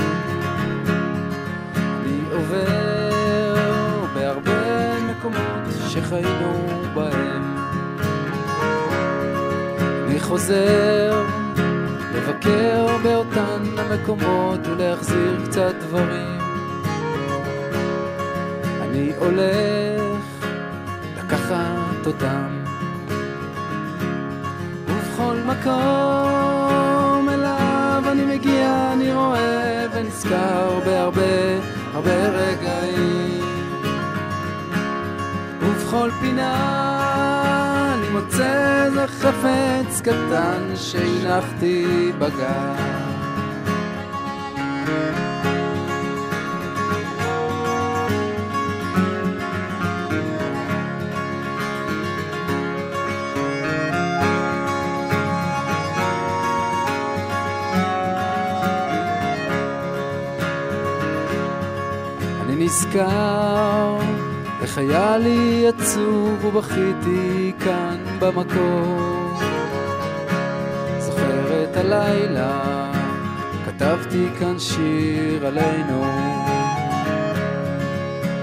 אני 1.77 2.21
עובר 2.33 4.05
בהרבה 4.15 5.01
מקומות 5.01 5.89
שחיינו 5.89 6.67
בהם. 6.95 7.57
אני 10.07 10.21
חוזר 10.21 11.25
לבקר 12.15 12.87
באותן 13.03 13.63
המקומות 13.79 14.67
ולהחזיר 14.67 15.41
קצת 15.47 15.75
דברים. 15.81 16.41
אני 18.83 19.13
הולך 19.17 20.47
לקחת 21.17 22.07
אותם. 22.07 22.65
ובכל 24.89 25.37
מקום 25.47 26.44
ונזכר 29.95 30.81
בהרבה 30.85 31.59
הרבה 31.93 32.29
רגעים. 32.29 33.45
ובכל 35.63 36.11
פינה 36.21 37.95
אני 37.95 38.09
מוצא 38.09 38.85
איזה 38.85 39.07
חפץ 39.07 40.01
קטן 40.01 40.73
שהנחתי 40.77 42.13
בגן. 42.19 42.94
נזכר 62.95 63.99
איך 64.63 64.79
היה 64.79 65.19
לי 65.19 65.69
עצוב 65.69 66.45
ובכיתי 66.45 67.53
כאן 67.65 67.97
במקום. 68.19 69.39
זוכר 70.99 71.65
את 71.65 71.77
הלילה, 71.77 72.93
כתבתי 73.67 74.27
כאן 74.39 74.59
שיר 74.59 75.47
עלינו. 75.47 76.05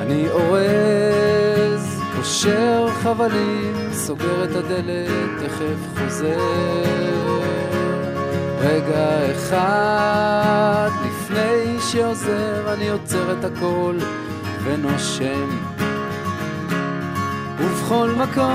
אני 0.01 0.29
אורז, 0.29 2.01
קושר 2.15 2.87
חבלים, 3.03 3.73
סוגר 3.91 4.43
את 4.43 4.55
הדלת, 4.55 5.43
תכף 5.43 5.99
חוזר. 5.99 6.81
רגע 8.59 9.31
אחד 9.31 10.89
לפני 11.05 11.79
שעוזר, 11.79 12.73
אני 12.73 12.89
עוצר 12.89 13.39
את 13.39 13.45
הכל 13.45 13.95
ונושם. 14.63 15.49
ובכל 17.59 18.11
מקום 18.17 18.45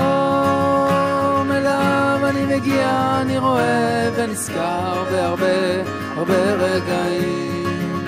אליו 1.51 2.19
אני 2.23 2.55
מגיע, 2.55 3.17
אני 3.21 3.37
רואה 3.37 4.09
ונזכר 4.15 5.03
בהרבה 5.11 5.83
הרבה 6.15 6.53
רגעים. 6.53 8.05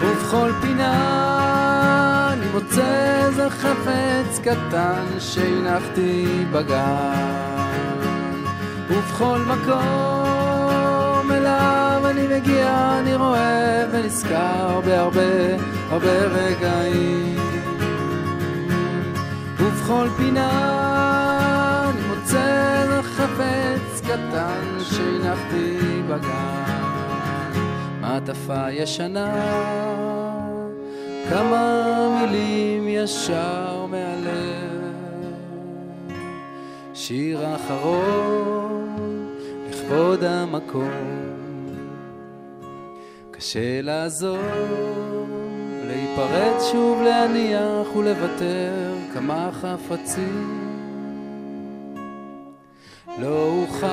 ובכל 0.00 0.50
פינה 0.60 2.28
אני 2.32 2.46
מוצא 2.52 3.24
איזה 3.26 3.50
חפץ 3.50 4.38
קטן 4.42 5.04
שהנחתי 5.18 6.44
בגן. 6.52 7.62
ובכל 8.90 9.38
מקום 9.38 11.32
אליו 11.32 12.02
אני 12.10 12.26
מגיע, 12.36 12.98
אני 13.00 13.14
רואה 13.14 13.84
ונזכר 13.92 14.80
בהרבה 14.84 15.56
הרבה 15.92 16.24
רגעים. 16.24 17.36
ובכל 19.58 20.08
פינה 20.16 21.90
אני 21.90 22.00
מוצא 22.08 23.00
חפץ 23.02 24.00
קטן 24.00 24.78
שהנחתי 24.80 25.78
בגן. 26.08 26.72
מעטפה 28.00 28.70
ישנה, 28.70 29.32
כמה 31.30 32.20
מילים 32.20 32.88
ישר 32.88 33.86
מהלב. 33.86 34.92
שיר 36.94 37.54
אחרון 37.56 38.96
לכבוד 39.70 40.24
המקום. 40.24 40.90
קשה 43.30 43.82
לעזוב, 43.82 45.21
להיפרד 45.92 46.60
שוב, 46.72 47.02
להניח 47.02 47.96
ולוותר 47.96 48.94
כמה 49.14 49.50
חפצים. 49.52 50.58
לא 53.18 53.48
אוכל 53.48 53.86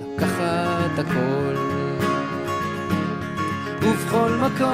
לקחת 0.00 0.98
הכל. 0.98 1.54
ובכל 3.82 4.30
מקום 4.30 4.68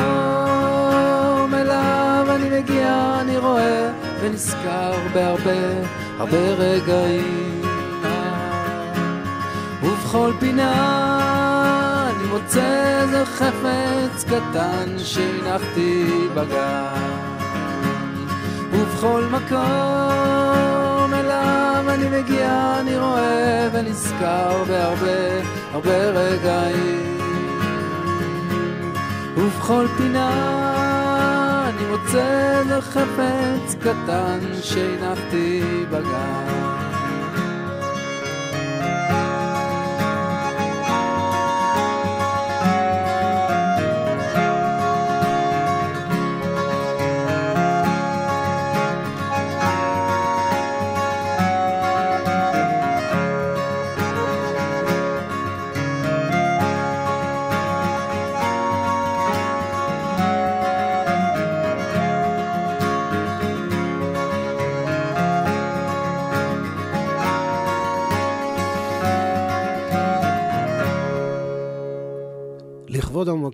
אליו 1.55 2.27
אני 2.29 2.61
מגיע, 2.61 3.19
אני 3.21 3.39
רואה 3.39 3.93
ונזכר 4.21 4.93
בהרבה 5.15 5.83
הרבה 6.19 6.55
רגעים. 6.59 7.63
ובכל 9.83 10.33
פינה 10.41 11.50
מוצא 12.51 13.01
איזה 13.03 13.25
חפץ 13.25 14.25
קטן 14.25 14.99
שהנחתי 14.99 16.29
בגן. 16.35 17.11
ובכל 18.73 19.25
מקום 19.31 21.15
אליו 21.15 21.85
אני 21.89 22.09
מגיע, 22.09 22.77
אני 22.81 22.99
רואה 22.99 23.69
ונזכר 23.73 24.65
בהרבה 24.69 25.41
הרבה 25.73 26.11
רגעים. 26.11 27.19
ובכל 29.37 29.87
פינה 29.97 30.31
אני 31.69 31.87
מוצא 31.91 32.59
איזה 32.59 32.81
חפץ 32.81 33.75
קטן 33.81 34.39
שהנחתי 34.63 35.63
בגן. 35.91 36.80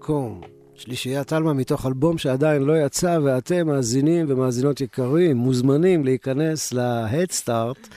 המקום, 0.07 0.41
שלישיית 0.75 1.33
עלמה 1.33 1.53
מתוך 1.53 1.87
אלבום 1.87 2.19
שעדיין 2.19 2.63
לא 2.63 2.87
יצא, 2.87 3.19
ואתם, 3.25 3.67
מאזינים 3.67 4.27
ומאזינות 4.29 4.81
יקרים, 4.81 5.37
מוזמנים 5.37 6.05
להיכנס 6.05 6.73
Start 7.43 7.89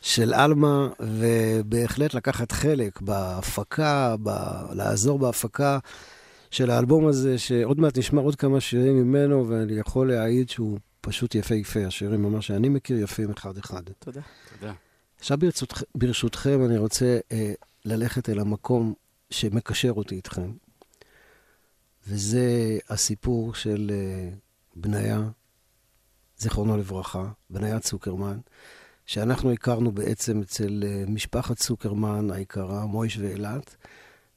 של 0.00 0.34
עלמה, 0.34 0.88
ובהחלט 1.00 2.14
לקחת 2.14 2.52
חלק 2.52 3.00
בהפקה, 3.00 4.16
ב- 4.22 4.72
לעזור 4.72 5.18
בהפקה 5.18 5.78
של 6.50 6.70
האלבום 6.70 7.06
הזה, 7.06 7.38
שעוד 7.38 7.80
מעט 7.80 7.98
נשמע 7.98 8.20
עוד 8.20 8.36
כמה 8.36 8.60
שירים 8.60 8.96
ממנו, 8.96 9.48
ואני 9.48 9.72
יכול 9.72 10.08
להעיד 10.12 10.50
שהוא 10.50 10.78
פשוט 11.00 11.34
יפהפה. 11.34 11.86
השירים 11.86 12.22
ממש 12.22 12.46
שאני 12.46 12.68
מכיר 12.68 12.98
יפים 12.98 13.30
אחד-אחד. 13.30 13.82
תודה. 13.98 14.20
תודה. 14.58 14.72
עכשיו 15.18 15.38
ברצות, 15.38 15.82
ברשותכם, 15.94 16.64
אני 16.64 16.78
רוצה 16.78 17.18
אה, 17.32 17.52
ללכת 17.84 18.28
אל 18.28 18.38
המקום 18.38 18.94
שמקשר 19.30 19.90
אותי 19.90 20.14
איתכם, 20.14 20.50
וזה 22.08 22.78
הסיפור 22.88 23.54
של 23.54 23.90
אה, 23.94 24.30
בניה, 24.76 25.22
זיכרונו 26.38 26.76
לברכה, 26.76 27.28
בניה 27.50 27.80
צוקרמן, 27.80 28.38
שאנחנו 29.06 29.52
הכרנו 29.52 29.92
בעצם 29.92 30.40
אצל 30.40 30.84
אה, 30.86 31.04
משפחת 31.08 31.56
צוקרמן 31.56 32.30
היקרה, 32.30 32.86
מויש 32.86 33.18
ואילת, 33.18 33.76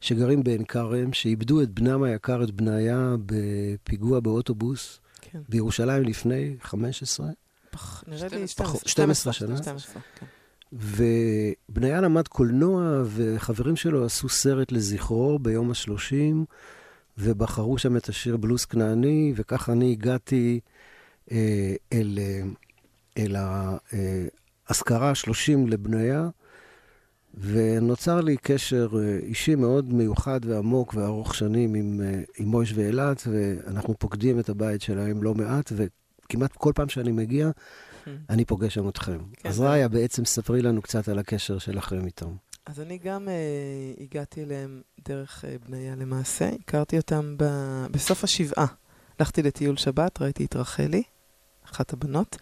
שגרים 0.01 0.43
בעין 0.43 0.65
כרם, 0.65 1.13
שאיבדו 1.13 1.61
את 1.61 1.69
בנם 1.69 2.03
היקר, 2.03 2.43
את 2.43 2.51
בניה, 2.51 3.15
בפיגוע 3.25 4.19
באוטובוס 4.19 4.99
כן. 5.21 5.39
בירושלים 5.49 6.03
לפני 6.03 6.55
15, 6.61 7.27
פח, 7.71 8.03
נראה 8.07 8.27
לי 8.27 8.47
12. 8.47 8.79
12 8.85 9.33
שנה. 9.33 9.57
12, 9.57 10.01
כן. 10.19 10.25
ובניה 10.73 12.01
למד 12.01 12.27
קולנוע, 12.27 13.03
וחברים 13.05 13.75
שלו 13.75 14.05
עשו 14.05 14.29
סרט 14.29 14.71
לזכרו 14.71 15.39
ביום 15.39 15.71
השלושים, 15.71 16.45
ובחרו 17.17 17.77
שם 17.77 17.97
את 17.97 18.09
השיר 18.09 18.37
בלוס 18.37 18.65
כנעני, 18.65 19.33
וככה 19.35 19.71
אני 19.71 19.91
הגעתי 19.91 20.59
אה, 21.31 21.75
אל, 21.93 22.19
אה, 22.21 22.41
אל 23.17 23.35
האזכרה 24.67 25.11
השלושים 25.11 25.67
לבניה, 25.67 26.29
ונוצר 27.33 28.21
לי 28.21 28.37
קשר 28.37 28.87
אה, 28.99 29.17
אישי 29.23 29.55
מאוד 29.55 29.93
מיוחד 29.93 30.39
ועמוק 30.43 30.93
וארוך 30.93 31.35
שנים 31.35 31.73
עם, 31.73 32.01
אה, 32.03 32.21
עם 32.37 32.47
מויש 32.47 32.73
ואילת, 32.75 33.27
ואנחנו 33.31 33.99
פוקדים 33.99 34.39
את 34.39 34.49
הבית 34.49 34.81
שלהם 34.81 35.23
לא 35.23 35.35
מעט, 35.35 35.71
וכמעט 35.75 36.51
כל 36.53 36.71
פעם 36.75 36.89
שאני 36.89 37.11
מגיע, 37.11 37.49
אני 38.29 38.45
פוגש 38.45 38.73
שם 38.73 38.89
אתכם. 38.89 39.17
כן, 39.33 39.49
אז 39.49 39.59
ראיה, 39.59 39.87
בעצם 39.87 40.25
ספרי 40.25 40.61
לנו 40.61 40.81
קצת 40.81 41.09
על 41.09 41.19
הקשר 41.19 41.57
שלכם 41.57 42.05
איתם. 42.05 42.29
אז 42.65 42.79
אני 42.79 42.97
גם 42.97 43.29
אה, 43.29 43.33
הגעתי 44.03 44.43
אליהם 44.43 44.81
דרך 45.07 45.45
אה, 45.45 45.55
בניה 45.65 45.95
למעשה. 45.95 46.49
הכרתי 46.59 46.97
אותם 46.97 47.35
ב... 47.37 47.45
בסוף 47.91 48.23
השבעה. 48.23 48.65
הלכתי 49.19 49.43
לטיול 49.43 49.77
שבת, 49.77 50.21
ראיתי 50.21 50.45
את 50.45 50.55
רחלי, 50.55 51.03
אחת 51.65 51.93
הבנות, 51.93 52.37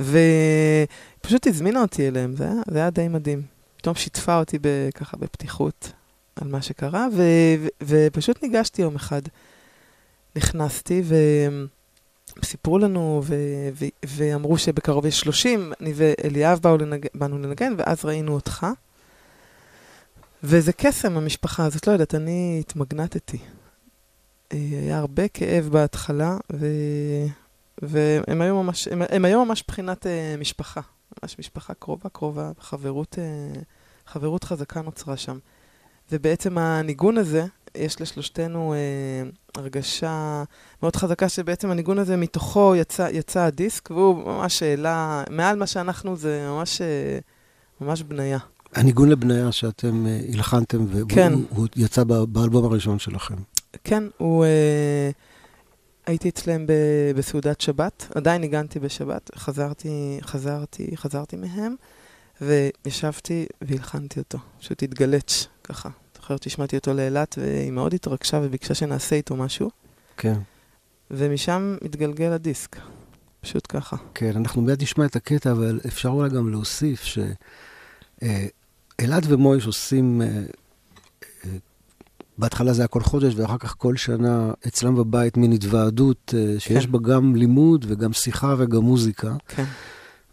ופשוט 0.00 1.46
הזמינה 1.46 1.82
אותי 1.82 2.08
אליהם, 2.08 2.36
זה 2.36 2.44
היה, 2.44 2.54
זה 2.70 2.78
היה 2.78 2.90
די 2.90 3.08
מדהים. 3.08 3.42
פתאום 3.76 3.94
שיתפה 3.94 4.38
אותי 4.38 4.58
ב... 4.58 4.88
ככה 4.94 5.16
בפתיחות 5.16 5.92
על 6.36 6.48
מה 6.48 6.62
שקרה, 6.62 7.06
ו... 7.12 7.22
ו... 7.60 7.66
ופשוט 7.82 8.42
ניגשתי 8.42 8.82
יום 8.82 8.96
אחד. 8.96 9.22
נכנסתי, 10.36 11.02
וסיפרו 12.38 12.78
לנו, 12.78 13.22
ו... 13.24 13.34
ו... 13.74 13.84
ואמרו 14.06 14.58
שבקרוב 14.58 15.06
יש 15.06 15.20
30, 15.20 15.72
אני 15.80 15.92
ואליאב 15.96 16.58
באו 16.62 16.76
לנג... 16.76 17.06
באנו 17.14 17.38
לנגן, 17.38 17.74
ואז 17.78 18.04
ראינו 18.04 18.34
אותך. 18.34 18.66
וזה 20.42 20.72
קסם, 20.72 21.16
המשפחה 21.16 21.64
הזאת, 21.64 21.86
לא 21.86 21.92
יודעת, 21.92 22.14
אני 22.14 22.56
התמגנטתי. 22.60 23.38
אה, 24.52 24.58
היה 24.58 24.98
הרבה 24.98 25.28
כאב 25.28 25.68
בהתחלה, 25.72 26.36
ו... 26.52 26.66
והם 27.82 28.40
היו 28.40 28.62
ממש, 28.62 28.88
הם, 28.88 29.02
הם 29.08 29.24
היו 29.24 29.44
ממש 29.44 29.64
מבחינת 29.68 30.06
אה, 30.06 30.34
משפחה. 30.38 30.80
ממש 31.22 31.38
משפחה 31.38 31.74
קרובה, 31.74 32.08
קרובה, 32.08 32.50
חברות, 32.60 33.18
אה, 33.18 33.60
חברות 34.06 34.44
חזקה 34.44 34.82
נוצרה 34.82 35.16
שם. 35.16 35.38
ובעצם 36.12 36.58
הניגון 36.58 37.18
הזה, 37.18 37.44
יש 37.74 38.00
לשלושתנו 38.00 38.74
אה, 38.74 39.30
הרגשה 39.56 40.42
מאוד 40.82 40.96
חזקה 40.96 41.28
שבעצם 41.28 41.70
הניגון 41.70 41.98
הזה 41.98 42.16
מתוכו 42.16 42.74
יצא, 42.76 43.08
יצא 43.12 43.40
הדיסק, 43.40 43.90
והוא 43.90 44.24
ממש 44.24 44.62
העלה, 44.62 45.24
מעל 45.30 45.56
מה 45.58 45.66
שאנחנו 45.66 46.16
זה 46.16 46.46
ממש, 46.48 46.80
אה, 46.80 47.18
ממש 47.80 48.02
בניה. 48.02 48.38
הניגון 48.74 49.08
לבניה 49.08 49.52
שאתם 49.52 50.06
אה, 50.06 50.20
הלחנתם, 50.32 50.84
והוא 50.88 51.08
כן. 51.08 51.32
יצא 51.76 52.04
באלבום 52.04 52.64
הראשון 52.64 52.98
שלכם. 52.98 53.34
כן, 53.84 54.04
הוא... 54.18 54.44
אה, 54.44 55.10
הייתי 56.06 56.28
אצלם 56.28 56.66
ב, 56.66 56.72
בסעודת 57.16 57.60
שבת, 57.60 58.06
עדיין 58.14 58.40
ניגנתי 58.40 58.78
בשבת, 58.78 59.30
חזרתי, 59.36 60.18
חזרתי, 60.22 60.96
חזרתי 60.96 61.36
מהם, 61.36 61.74
וישבתי 62.40 63.46
והלחנתי 63.62 64.20
אותו. 64.20 64.38
פשוט 64.60 64.82
התגלץ', 64.82 65.46
ככה. 65.64 65.88
זוכרת 66.16 66.42
שהשמעתי 66.42 66.76
אותו 66.76 66.94
לאילת, 66.94 67.38
והיא 67.38 67.70
מאוד 67.70 67.94
התרגשה 67.94 68.40
וביקשה 68.42 68.74
שנעשה 68.74 69.16
איתו 69.16 69.36
משהו, 69.36 69.70
כן. 70.16 70.38
ומשם 71.10 71.76
התגלגל 71.84 72.32
הדיסק. 72.32 72.76
פשוט 73.40 73.66
ככה. 73.68 73.96
כן, 74.14 74.32
אנחנו 74.36 74.62
מיד 74.62 74.82
נשמע 74.82 75.04
את 75.04 75.16
הקטע, 75.16 75.52
אבל 75.52 75.80
אפשר 75.86 76.08
אולי 76.08 76.30
גם 76.30 76.48
להוסיף 76.48 77.04
שאילת 79.02 79.22
ומויש 79.28 79.66
עושים, 79.66 80.22
אה, 80.22 80.26
אה, 80.26 81.50
בהתחלה 82.38 82.72
זה 82.72 82.82
היה 82.82 82.86
כל 82.88 83.00
חודש, 83.02 83.34
ואחר 83.36 83.58
כך 83.58 83.74
כל 83.78 83.96
שנה 83.96 84.52
אצלם 84.66 84.94
בבית 84.96 85.36
מין 85.36 85.52
התוועדות 85.52 86.34
אה, 86.36 86.54
שיש 86.60 86.86
כן. 86.86 86.92
בה 86.92 86.98
גם 86.98 87.36
לימוד 87.36 87.84
וגם 87.88 88.12
שיחה 88.12 88.54
וגם 88.58 88.82
מוזיקה. 88.82 89.34
כן, 89.48 89.64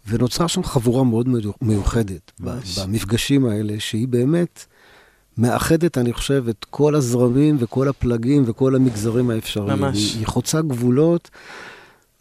ונוצרה 0.08 0.48
שם 0.48 0.62
חבורה 0.62 1.04
מאוד 1.04 1.28
מיו- 1.28 1.52
מיוחדת 1.62 2.32
ממש. 2.40 2.78
במפגשים 2.78 3.46
האלה, 3.46 3.74
שהיא 3.78 4.08
באמת 4.08 4.64
מאחדת, 5.38 5.98
אני 5.98 6.12
חושב, 6.12 6.44
את 6.50 6.66
כל 6.70 6.94
הזרמים 6.94 7.56
וכל 7.58 7.88
הפלגים 7.88 8.42
וכל 8.46 8.76
המגזרים 8.76 9.30
האפשריים. 9.30 9.78
ממש. 9.82 9.98
היא, 10.12 10.18
היא 10.18 10.26
חוצה 10.26 10.60
גבולות, 10.62 11.30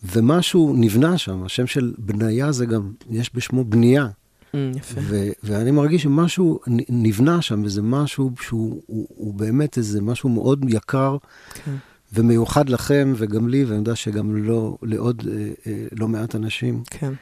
ומשהו 0.04 0.74
נבנה 0.78 1.18
שם. 1.18 1.44
השם 1.44 1.68
של 1.68 1.94
בניה 1.98 2.52
זה 2.52 2.66
גם, 2.66 2.92
יש 3.10 3.32
בשמו 3.36 3.64
בנייה. 3.64 4.08
יפה. 4.54 5.02
ו- 5.04 5.32
ואני 5.44 5.72
מרגיש 5.72 6.04
שמשהו 6.04 6.60
נבנה 6.90 7.42
שם, 7.42 7.62
וזה 7.64 7.82
משהו 7.82 8.32
שהוא 8.42 8.82
הוא, 8.86 9.08
הוא 9.10 9.34
באמת 9.34 9.78
איזה 9.78 10.02
משהו 10.02 10.30
מאוד 10.30 10.66
יקר 10.70 11.18
כן. 11.54 11.76
ומיוחד 12.14 12.70
לכם, 12.70 13.14
וגם 13.18 13.48
לי, 13.48 13.66
ואני 13.66 13.78
יודע 13.78 13.96
שגם 13.96 14.36
לא, 14.36 14.78
לעוד 14.82 15.24
אה, 15.32 15.50
אה, 15.68 15.86
לא 15.92 16.08
מעט 16.08 16.36
אנשים. 16.36 16.84
כן. 16.90 17.14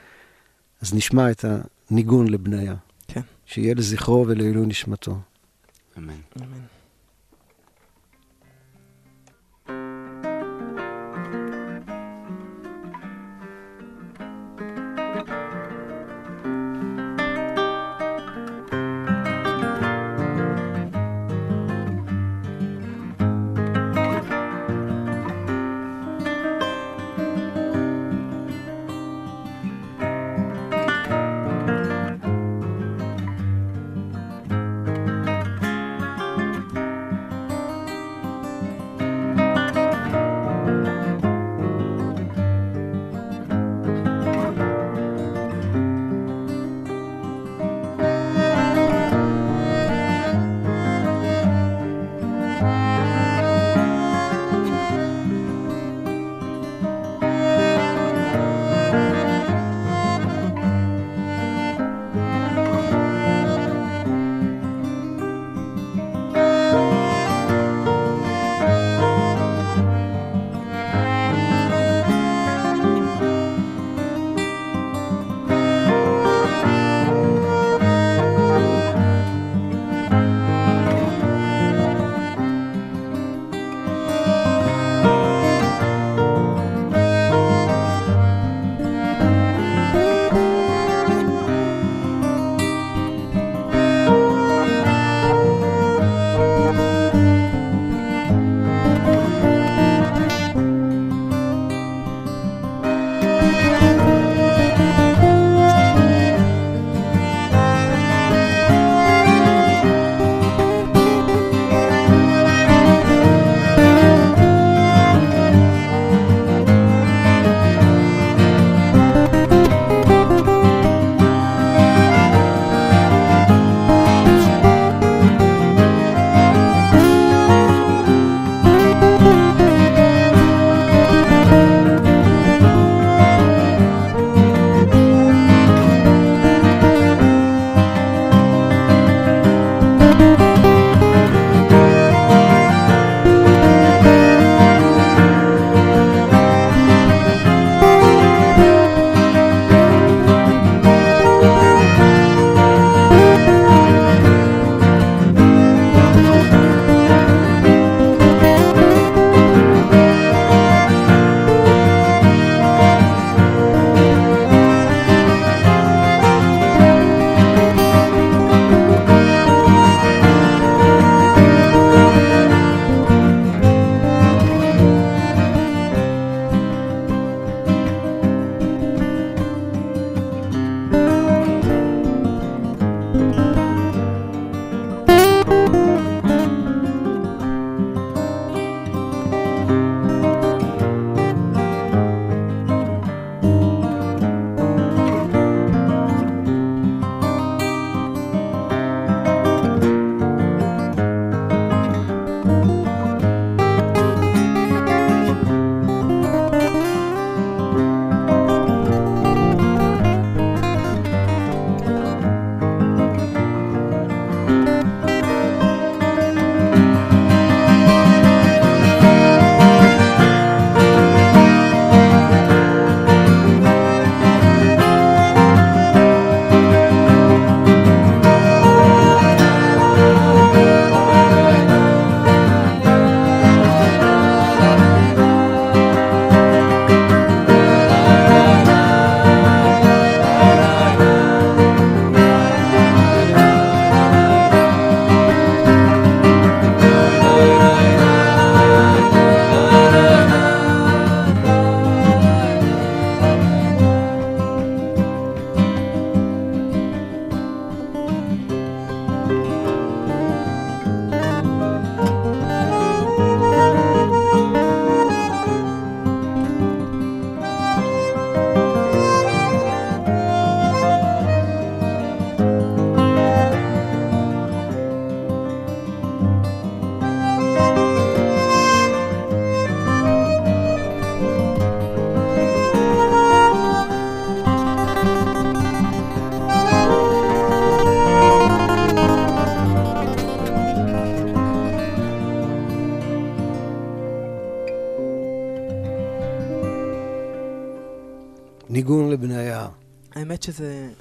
אז 0.81 0.93
נשמע 0.93 1.31
את 1.31 1.45
הניגון 1.91 2.27
לבניה. 2.27 2.75
כן. 3.07 3.21
שיהיה 3.45 3.73
לזכרו 3.75 4.25
ולעילוי 4.27 4.65
נשמתו. 4.65 5.19
אמן. 5.97 6.13
אמן. 6.41 6.76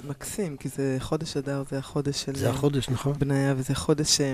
מקסים, 0.07 0.57
כי 0.57 0.69
זה 0.69 0.97
חודש 0.99 1.37
אדר, 1.37 1.63
זה 1.71 1.77
החודש 1.77 2.23
של... 2.23 2.35
זה 2.35 2.49
החודש, 2.49 2.89
נכון? 2.89 3.13
בניה, 3.19 3.53
וזה 3.57 3.75
חודש, 3.75 4.21
אה, 4.21 4.33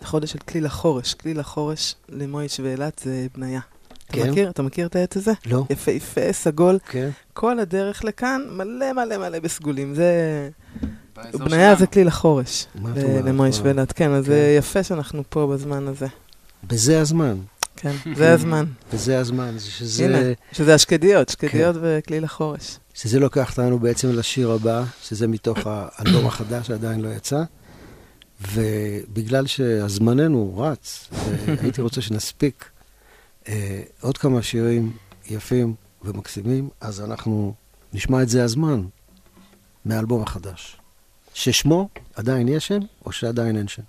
זה 0.00 0.06
חודש 0.06 0.32
של 0.32 0.38
כליל 0.38 0.66
החורש. 0.66 1.14
כליל 1.14 1.40
החורש 1.40 1.94
למויש 2.08 2.60
ואילת 2.60 3.00
זה 3.04 3.26
בניה. 3.34 3.60
אתה 4.06 4.14
כן. 4.14 4.30
מכיר? 4.30 4.50
אתה 4.50 4.62
מכיר 4.62 4.86
את 4.86 4.96
העץ 4.96 5.16
הזה? 5.16 5.32
לא. 5.46 5.64
יפהפה, 5.70 6.32
סגול. 6.32 6.78
כן. 6.88 7.10
כל 7.34 7.58
הדרך 7.58 8.04
לכאן 8.04 8.40
מלא 8.50 8.92
מלא 8.92 9.16
מלא 9.18 9.38
בסגולים. 9.38 9.94
זה... 9.94 10.48
בניה 11.32 11.48
שלנו. 11.48 11.78
זה 11.78 11.86
כליל 11.86 12.08
החורש. 12.08 12.66
מה 12.74 12.92
את 12.92 13.04
אומרת? 13.04 13.24
למויש? 13.24 13.60
ואילת, 13.62 13.92
כן, 13.92 14.10
אז 14.10 14.24
כן. 14.24 14.30
זה 14.30 14.54
יפה 14.58 14.82
שאנחנו 14.82 15.22
פה 15.28 15.46
בזמן 15.46 15.88
הזה. 15.88 16.06
בזה 16.64 17.00
הזמן. 17.00 17.36
כן, 17.76 17.92
זה 18.18 18.32
הזמן. 18.32 18.64
וזה 18.92 19.18
הזמן. 19.18 19.58
זה 19.58 19.70
שזה, 19.70 20.04
הנה, 20.04 20.18
שזה 20.52 20.74
השקדיות, 20.74 21.34
כן. 21.34 21.48
שקדיות 21.48 21.76
וכליל 21.80 22.24
החורש. 22.24 22.78
שזה 22.94 23.20
לוקח 23.20 23.50
אותנו 23.50 23.78
בעצם 23.78 24.12
לשיר 24.12 24.50
הבא, 24.50 24.84
שזה 25.02 25.26
מתוך 25.26 25.58
האלבום 25.64 26.26
החדש 26.26 26.66
שעדיין 26.66 27.00
לא 27.00 27.08
יצא. 27.08 27.42
ובגלל 28.52 29.46
שהזמננו 29.46 30.58
רץ, 30.58 31.08
והייתי 31.46 31.80
רוצה 31.80 32.00
שנספיק 32.00 32.70
אה, 33.48 33.82
עוד 34.00 34.18
כמה 34.18 34.42
שירים 34.42 34.92
יפים 35.30 35.74
ומקסימים, 36.02 36.68
אז 36.80 37.00
אנחנו 37.00 37.54
נשמע 37.92 38.22
את 38.22 38.28
זה 38.28 38.44
הזמן 38.44 38.82
מהאלבום 39.84 40.22
החדש. 40.22 40.76
ששמו 41.34 41.88
עדיין 42.14 42.48
יש 42.48 42.66
שם, 42.66 42.78
או 43.06 43.12
שעדיין 43.12 43.56
אין 43.56 43.68
שם? 43.68 43.82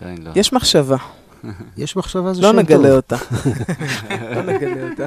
עדיין 0.00 0.22
לא. 0.22 0.30
יש 0.34 0.52
מחשבה, 0.52 0.96
יש 1.76 1.96
מחשבה 1.96 2.34
זה 2.34 2.42
לא 2.42 2.52
שם 2.52 2.58
נגלה 2.58 2.88
טוב. 2.88 2.96
אותה. 2.96 3.16
לא 4.34 4.42
נגלה 4.42 4.90
אותה. 4.90 5.06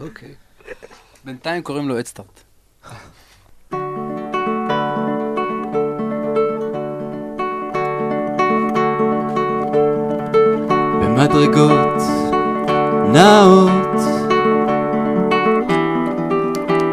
אוקיי. 0.00 0.34
בינתיים 1.24 1.62
קוראים 1.62 1.88
לו 1.88 1.98
אדסטארט. 1.98 2.40
במדרגות 11.02 12.02
נעות 13.12 13.98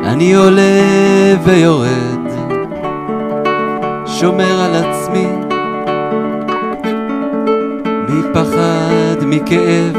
אני 0.05 0.35
עולה 0.35 1.35
ויורד 1.43 2.25
שומר 4.05 4.61
על 4.61 4.75
עצמי 4.75 5.44
מפחד, 8.45 9.25
מכאב, 9.25 9.97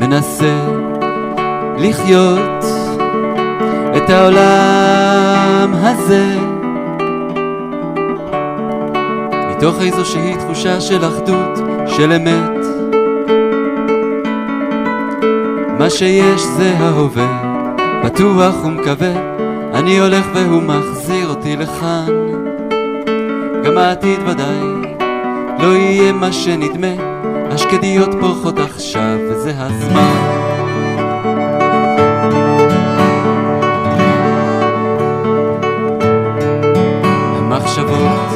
מנסה 0.00 0.66
לחיות 1.78 2.64
את 3.96 4.10
העולם 4.10 5.74
הזה 5.74 6.36
מתוך 9.50 9.80
איזושהי 9.80 10.34
תחושה 10.36 10.80
של 10.80 11.04
אחדות, 11.04 11.58
של 11.86 12.12
אמת 12.12 12.66
מה 15.78 15.90
שיש 15.90 16.42
זה 16.42 16.74
ההווה, 16.78 17.74
בטוח 18.04 18.64
ומקווה, 18.64 19.12
אני 19.74 19.98
הולך 19.98 20.26
והוא 20.34 20.62
מחזיר 20.62 21.28
אותי 21.28 21.56
לכאן. 21.56 22.06
גם 23.64 23.78
העתיד 23.78 24.20
ודאי 24.26 24.94
לא 25.58 25.76
יהיה 25.76 26.12
מה 26.12 26.32
שנדמה, 26.32 27.13
השקדיות 27.54 28.08
פורחות 28.20 28.58
עכשיו 28.58 29.18
וזה 29.30 29.52
הזמן. 29.56 30.44
המחשבות 37.38 38.30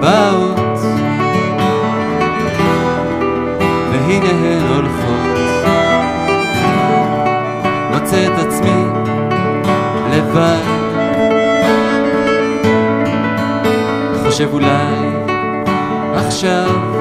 באות, 0.00 0.78
והנה 3.90 4.30
הן 4.30 4.74
הולכות. 4.74 5.38
מוצא 7.92 8.26
את 8.26 8.46
עצמי 8.46 8.84
לבד 10.10 10.74
חושב 14.24 14.48
אולי 14.52 15.14
עכשיו 16.14 16.93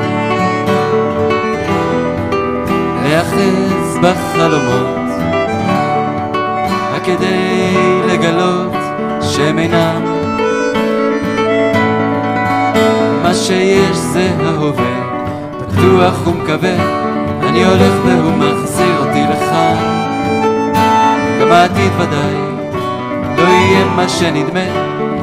להיאחז 3.14 3.98
בחלומות 4.02 4.98
רק 6.94 7.04
כדי 7.06 7.66
לגלות 8.08 8.74
שהם 9.22 9.60
אינם 9.60 10.02
מה 13.24 13.34
שיש 13.34 13.98
זה 13.98 14.30
ההווה 14.40 15.26
בטוח 15.62 16.28
ומקווה 16.28 16.76
אני 17.50 17.66
הולך 17.66 17.94
והוא 18.06 18.32
מחזיר 18.32 18.98
אותי 19.00 19.24
לכאן 19.32 19.78
גם 21.42 21.52
העתיד 21.52 21.92
ודאי 22.00 22.54
לא 23.38 23.48
יהיה 23.48 23.86
מה 23.86 24.10
שנדמה, 24.10 24.66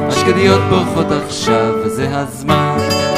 השקדיות 0.07 0.61
בורחות 0.69 1.11
עכשיו 1.11 1.73
וזה 1.85 2.07
הזמן. 2.11 3.10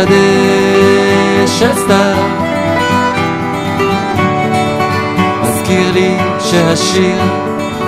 שדה 0.00 1.46
של 1.46 1.72
סתיו 1.74 2.16
מזכיר 5.42 5.92
לי 5.92 6.16
שהשיר 6.38 7.22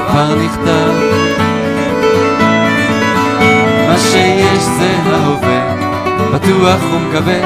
כבר 0.09 0.35
נכתב 0.35 0.93
מה 3.89 3.99
שיש 3.99 4.63
זה 4.79 4.91
ההווה, 5.07 5.77
בטוח 6.35 6.81
ומקווה, 6.95 7.41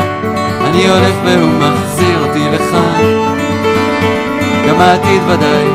אני 0.64 0.89
הולך 0.89 1.14
והוא 1.25 1.51
מחזיר 1.59 2.25
אותי 2.29 2.49
לכאן. 2.53 3.01
גם 4.69 4.81
העתיד 4.81 5.23
ודאי 5.29 5.67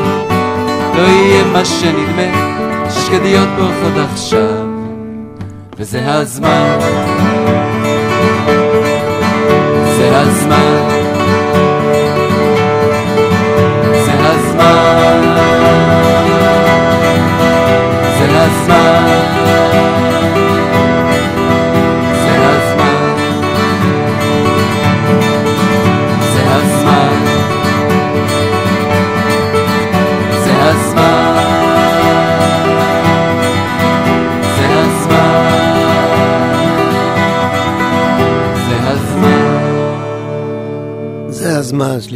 לא 0.94 1.02
יהיה 1.02 1.44
מה 1.52 1.64
שנדמה, 1.64 2.56
השקדיות 2.86 3.48
בורחות 3.58 4.10
עכשיו, 4.12 4.66
וזה 5.78 6.14
הזמן. 6.14 7.31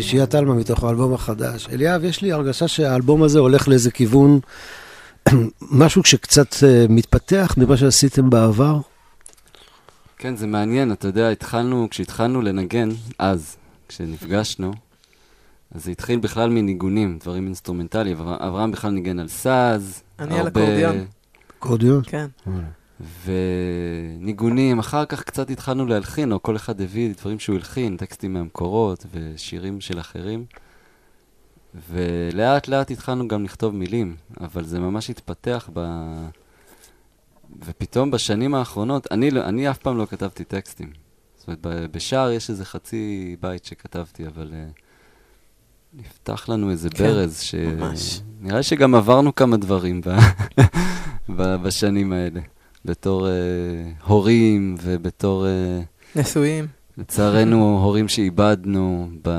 שלישיית 0.06 0.34
עלמא 0.34 0.54
מתוך 0.54 0.84
האלבום 0.84 1.14
החדש. 1.14 1.68
אליאב, 1.72 2.04
יש 2.04 2.22
לי 2.22 2.32
הרגשה 2.32 2.68
שהאלבום 2.68 3.22
הזה 3.22 3.38
הולך 3.38 3.68
לאיזה 3.68 3.90
כיוון, 3.90 4.40
משהו 5.82 6.04
שקצת 6.04 6.54
אה, 6.62 6.86
מתפתח 6.88 7.54
ממה 7.56 7.76
שעשיתם 7.76 8.30
בעבר. 8.30 8.80
כן, 10.18 10.36
זה 10.36 10.46
מעניין, 10.46 10.92
אתה 10.92 11.08
יודע, 11.08 11.28
התחלנו, 11.28 11.88
כשהתחלנו 11.90 12.42
לנגן, 12.42 12.88
אז, 13.18 13.56
כשנפגשנו, 13.88 14.72
אז 15.74 15.84
זה 15.84 15.90
התחיל 15.90 16.18
בכלל 16.18 16.50
מניגונים, 16.50 17.18
דברים 17.22 17.44
אינסטרומנטליים. 17.46 18.16
אבר- 18.20 18.48
אברהם 18.48 18.70
בכלל 18.72 18.90
ניגן 18.90 19.18
על 19.18 19.28
סאז. 19.28 20.02
אני 20.18 20.38
על 20.40 20.48
אקורדיון. 20.48 21.04
אקורדיון? 21.58 22.02
כן. 22.06 22.26
וניגונים, 23.24 24.78
אחר 24.78 25.04
כך 25.04 25.22
קצת 25.22 25.50
התחלנו 25.50 25.86
להלחין, 25.86 26.32
או 26.32 26.42
כל 26.42 26.56
אחד 26.56 26.80
הביא 26.80 27.14
דברים 27.20 27.38
שהוא 27.38 27.56
הלחין, 27.56 27.96
טקסטים 27.96 28.32
מהמקורות 28.32 29.06
ושירים 29.14 29.80
של 29.80 30.00
אחרים. 30.00 30.44
ולאט 31.90 32.68
לאט 32.68 32.90
התחלנו 32.90 33.28
גם 33.28 33.44
לכתוב 33.44 33.74
מילים, 33.74 34.16
אבל 34.40 34.64
זה 34.64 34.80
ממש 34.80 35.10
התפתח 35.10 35.70
ב... 35.72 35.80
ופתאום 37.64 38.10
בשנים 38.10 38.54
האחרונות, 38.54 39.06
אני, 39.10 39.30
לא- 39.30 39.44
אני 39.44 39.70
אף 39.70 39.78
פעם 39.78 39.98
לא 39.98 40.06
כתבתי 40.06 40.44
טקסטים. 40.44 40.90
זאת 41.36 41.48
אומרת, 41.48 41.90
בשער 41.90 42.30
יש 42.30 42.50
איזה 42.50 42.64
חצי 42.64 43.36
בית 43.40 43.64
שכתבתי, 43.64 44.26
אבל 44.26 44.52
uh, 44.52 44.80
נפתח 45.94 46.48
לנו 46.48 46.70
איזה 46.70 46.90
כן, 46.90 47.04
ברז, 47.04 47.40
ש... 47.40 47.54
ממש. 47.54 48.20
נראה 48.40 48.62
שגם 48.62 48.94
עברנו 48.94 49.34
כמה 49.34 49.56
דברים 49.56 50.00
ב... 50.00 50.08
ב... 51.36 51.56
בשנים 51.56 52.12
האלה, 52.12 52.40
בתור 52.84 53.26
uh, 53.26 54.06
הורים 54.06 54.76
ובתור, 54.82 55.46
uh, 55.46 56.18
נשואים. 56.18 56.66
לצערנו, 56.98 57.80
הורים 57.82 58.08
שאיבדנו 58.08 59.10
ב... 59.22 59.30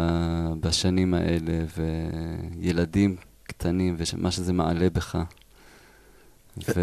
בשנים 0.60 1.14
האלה, 1.14 1.64
וילדים 2.60 3.16
קטנים, 3.44 3.96
ומה 4.14 4.32
שזה 4.32 4.54
מעלה 4.54 4.90
בך. 4.90 5.18
ו... 6.68 6.74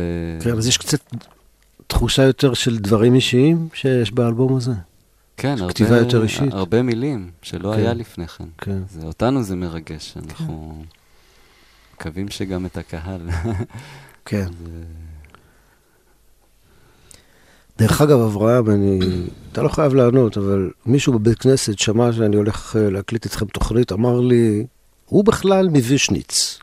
כן, 0.43 0.57
אז 0.57 0.67
יש 0.69 0.79
קצת 0.79 0.99
תחושה 1.87 2.23
יותר 2.23 2.55
של 2.55 2.79
דברים 2.79 3.15
אישיים 3.15 3.69
שיש 3.75 4.13
באלבום 4.13 4.57
הזה. 4.57 4.73
כן, 5.37 5.57
הרבה, 5.61 5.73
כתיבה 5.73 5.97
יותר 5.99 6.23
אישית. 6.23 6.53
הרבה 6.53 6.83
מילים 6.83 7.31
שלא 7.43 7.73
כן. 7.73 7.79
היה 7.79 7.95
לפני 7.95 8.29
כן. 8.29 8.45
כן. 8.59 8.79
זה, 8.91 9.07
אותנו 9.07 9.43
זה 9.43 9.57
מרגש, 9.57 10.15
אנחנו 10.17 10.85
מקווים 11.95 12.29
שגם 12.29 12.67
את 12.67 12.77
הקהל. 12.77 13.29
כן. 14.25 14.47
זה- 14.65 14.85
דרך 17.79 18.01
אגב, 18.01 18.21
אברהם, 18.21 18.71
אני... 18.71 18.99
אתה 19.53 19.63
לא 19.63 19.69
חייב 19.69 19.95
לענות, 19.95 20.39
אבל 20.39 20.71
מישהו 20.87 21.13
בבית 21.13 21.39
כנסת 21.39 21.79
שמע 21.79 22.13
שאני 22.13 22.37
הולך 22.37 22.77
אה, 22.77 22.91
להקליט 22.91 23.25
איתכם 23.25 23.47
תוכנית, 23.47 23.93
אמר 23.93 24.21
לי, 24.21 24.67
הוא 25.07 25.25
בכלל 25.25 25.69
מווישניץ. 25.69 26.59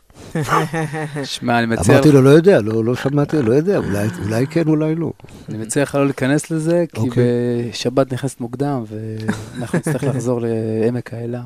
שמע, 1.24 1.58
אני 1.58 1.66
מציע 1.66 1.94
אמרתי 1.94 2.12
לו, 2.12 2.22
לא 2.22 2.30
יודע, 2.30 2.60
לא, 2.60 2.84
לא 2.84 2.94
שמעתי, 2.94 3.42
לא 3.42 3.52
יודע, 3.52 3.78
אולי, 3.78 4.08
אולי 4.24 4.46
כן, 4.46 4.68
אולי 4.68 4.94
לא. 4.94 5.12
אני 5.48 5.58
מציע 5.58 5.82
לך 5.82 5.94
לא 5.94 6.04
להיכנס 6.04 6.50
לזה, 6.50 6.84
כי 6.92 7.00
אוקיי. 7.00 7.24
בשבת 7.70 8.12
נכנסת 8.12 8.40
מוקדם, 8.40 8.84
ואנחנו 8.88 9.78
נצטרך 9.78 10.04
לחזור 10.04 10.40
לעמק 10.42 11.14
האלה. 11.14 11.42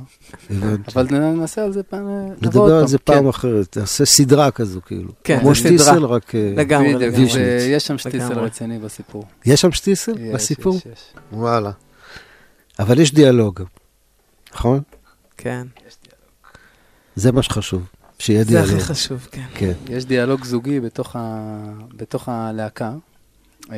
אבל 0.94 1.06
נעשה 1.10 1.64
על 1.64 1.72
זה 1.72 1.82
פעם, 1.82 2.08
נדבר 2.42 2.74
על 2.74 2.86
זה 2.86 2.98
כן. 2.98 3.04
פעם 3.04 3.28
אחרת, 3.28 3.66
תעשה 3.70 4.04
סדרה 4.04 4.50
כזו, 4.50 4.80
כאילו. 4.86 5.12
כן, 5.24 5.40
כמו 5.40 5.54
סדרה. 5.54 5.68
שטיסל, 5.68 6.04
רק... 6.04 6.34
אה, 6.34 6.52
לגמרי, 6.56 6.94
לגמרי. 6.94 7.26
ויש 7.32 7.86
שם 7.86 7.98
שטיסל. 7.98 8.38
רציני 8.38 8.78
בסיפור. 8.78 9.24
יש 9.46 9.60
שם 9.60 9.72
שטיסל 9.72 10.12
יש, 10.18 10.34
בסיפור? 10.34 10.76
יש, 10.76 10.82
יש. 10.86 11.12
וואלה. 11.32 11.70
אבל 12.78 13.00
יש 13.00 13.14
דיאלוג, 13.14 13.62
נכון? 14.54 14.80
כן. 15.36 15.66
זה 17.16 17.32
מה 17.32 17.42
שחשוב, 17.42 17.86
שיהיה 18.18 18.44
זה 18.44 18.50
דיאלוג. 18.50 18.70
הכי 18.70 18.80
חשוב, 18.80 19.28
כן. 19.32 19.44
כן. 19.54 19.72
יש 19.88 20.04
דיאלוג 20.04 20.44
זוגי 20.44 20.80
בתוך, 20.80 21.16
ה... 21.16 21.46
בתוך 21.96 22.28
הלהקה. 22.28 22.92
אה, 23.72 23.76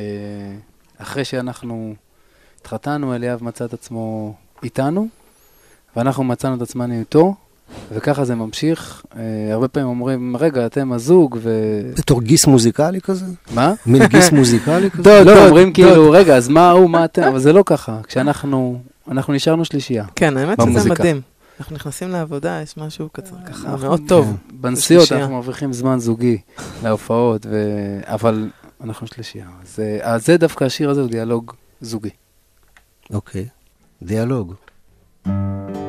אחרי 0.97 1.25
שאנחנו 1.25 1.95
התחתנו, 2.61 3.15
אליאב 3.15 3.43
מצא 3.43 3.65
את 3.65 3.73
עצמו 3.73 4.33
איתנו, 4.63 5.07
ואנחנו 5.95 6.23
מצאנו 6.23 6.55
את 6.55 6.61
עצמנו 6.61 6.99
איתו, 6.99 7.35
וככה 7.91 8.25
זה 8.25 8.35
ממשיך. 8.35 9.03
אה, 9.15 9.53
הרבה 9.53 9.67
פעמים 9.67 9.89
אומרים, 9.89 10.37
רגע, 10.37 10.65
אתם 10.65 10.91
הזוג, 10.91 11.37
ו... 11.41 11.51
בתור 11.97 12.21
גיס 12.21 12.47
מוזיקלי 12.47 13.01
כזה? 13.01 13.25
מה? 13.53 13.73
מין 13.85 14.05
גיס 14.05 14.31
מוזיקלי 14.37 14.91
כזה? 14.91 15.03
לא, 15.09 15.23
דוד, 15.23 15.45
אומרים. 15.47 15.73
כאילו, 15.73 16.11
רגע, 16.11 16.35
אז 16.37 16.47
מה 16.47 16.71
הוא, 16.71 16.89
מה 16.89 17.05
אתם? 17.05 17.23
אבל 17.23 17.39
זה 17.39 17.53
לא 17.53 17.63
ככה. 17.65 17.99
כשאנחנו, 18.07 18.81
אנחנו 19.11 19.33
נשארנו 19.33 19.65
שלישייה. 19.65 20.05
כן, 20.15 20.37
האמת 20.37 20.57
שזה. 20.69 20.89
מדהים. 20.89 21.21
אנחנו 21.59 21.75
נכנסים 21.75 22.09
לעבודה, 22.09 22.59
יש 22.63 22.77
משהו 22.77 23.09
כזה, 23.13 23.31
ככה 23.47 23.67
אנחנו- 23.71 23.87
מאוד 23.87 24.01
טוב. 24.07 24.37
בנסיעות 24.53 25.03
שלישייה. 25.05 25.19
אנחנו 25.21 25.35
מרוויחים 25.35 25.73
זמן 25.73 25.99
זוגי 25.99 26.37
להופעות. 26.83 27.45
אבל 28.03 28.49
אנחנו 28.83 29.07
שלישייה. 29.07 29.47
אז, 29.63 29.79
אה, 29.79 30.13
אז 30.13 30.25
זה 30.25 30.37
דווקא 30.37 30.63
השיר 30.63 30.89
הזה 30.89 31.01
הוא 31.01 31.09
דיאלוג 31.09 31.53
זוגי. 31.81 32.09
אוקיי. 33.13 33.45
דיאלוג. 34.03 34.53
מתלמד 35.25 35.88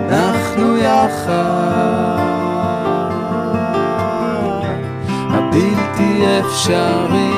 אנחנו 0.00 0.76
יחד, 0.76 2.18
הבלתי 5.30 6.24
אפשרי. 6.40 7.37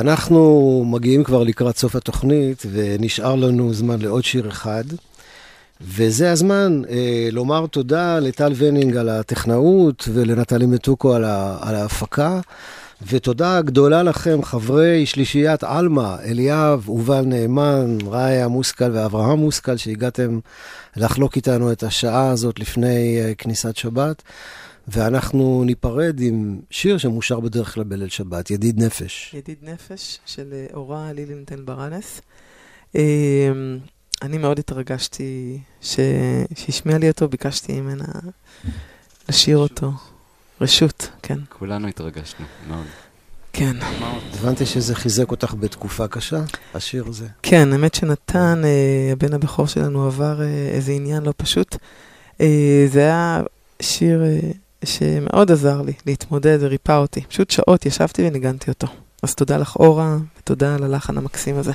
אנחנו 0.00 0.84
מגיעים 0.86 1.24
כבר 1.24 1.42
לקראת 1.42 1.76
סוף 1.76 1.96
התוכנית, 1.96 2.62
ונשאר 2.72 3.34
לנו 3.34 3.74
זמן 3.74 4.02
לעוד 4.02 4.24
שיר 4.24 4.48
אחד. 4.48 4.84
וזה 5.80 6.32
הזמן 6.32 6.82
אה, 6.90 7.28
לומר 7.32 7.66
תודה 7.66 8.18
לטל 8.18 8.52
ונינג 8.56 8.96
על 8.96 9.08
הטכנאות 9.08 10.08
ולנטלי 10.12 10.66
מתוקו 10.66 11.14
על, 11.14 11.24
ה, 11.24 11.58
על 11.60 11.74
ההפקה. 11.74 12.40
ותודה 13.08 13.62
גדולה 13.62 14.02
לכם, 14.02 14.42
חברי 14.42 15.06
שלישיית 15.06 15.64
עלמה, 15.64 16.16
אליאב, 16.24 16.84
יובל 16.88 17.24
נאמן, 17.24 17.98
ראיה 18.06 18.48
מושכל 18.48 18.90
ואברהם 18.92 19.38
מושכל, 19.38 19.76
שהגעתם 19.76 20.38
לחלוק 20.96 21.36
איתנו 21.36 21.72
את 21.72 21.82
השעה 21.82 22.30
הזאת 22.30 22.60
לפני 22.60 23.20
אה, 23.20 23.32
כניסת 23.38 23.76
שבת. 23.76 24.22
ואנחנו 24.88 25.62
ניפרד 25.66 26.20
עם 26.20 26.60
שיר 26.70 26.98
שמושר 26.98 27.40
בדרך 27.40 27.74
כלל 27.74 27.84
בליל 27.84 28.08
שבת, 28.08 28.50
ידיד 28.50 28.82
נפש. 28.82 29.34
ידיד 29.34 29.58
נפש 29.62 30.18
של 30.26 30.52
אה, 30.52 30.66
אורה 30.74 31.12
לילינטן 31.12 31.64
ברנס. 31.64 32.20
אה, 32.96 33.02
אני 34.22 34.38
מאוד 34.38 34.58
התרגשתי 34.58 35.58
שהשמיע 35.80 36.98
לי 36.98 37.08
אותו, 37.08 37.28
ביקשתי 37.28 37.80
ממנה 37.80 38.04
לשיר 39.28 39.58
אותו. 39.58 39.92
רשות, 40.60 41.10
כן. 41.22 41.38
כולנו 41.48 41.88
התרגשנו, 41.88 42.46
מאוד. 42.68 42.86
כן. 43.52 43.76
הבנתי 44.34 44.66
שזה 44.66 44.94
חיזק 44.94 45.30
אותך 45.30 45.54
בתקופה 45.60 46.08
קשה, 46.08 46.40
השיר 46.74 47.04
הזה. 47.06 47.26
כן, 47.42 47.72
האמת 47.72 47.94
שנתן, 47.94 48.62
אה, 48.64 49.12
הבן 49.12 49.32
הבכור 49.32 49.66
שלנו, 49.66 50.06
עבר 50.06 50.42
איזה 50.72 50.92
עניין 50.92 51.22
לא 51.22 51.34
פשוט. 51.36 51.76
זה 52.88 53.00
היה 53.00 53.42
שיר 53.82 54.22
שמאוד 54.86 55.52
עזר 55.52 55.82
לי 55.82 55.92
להתמודד, 56.06 56.60
זה 56.60 56.66
ריפא 56.66 56.92
אותי. 56.92 57.20
פשוט 57.20 57.50
שעות 57.50 57.86
ישבתי 57.86 58.28
וניגנתי 58.28 58.70
אותו. 58.70 58.86
אז 59.22 59.34
תודה 59.34 59.56
לך, 59.56 59.76
אורה, 59.76 60.16
ותודה 60.38 60.74
על 60.74 60.84
הלחן 60.84 61.18
המקסים 61.18 61.58
הזה. 61.58 61.72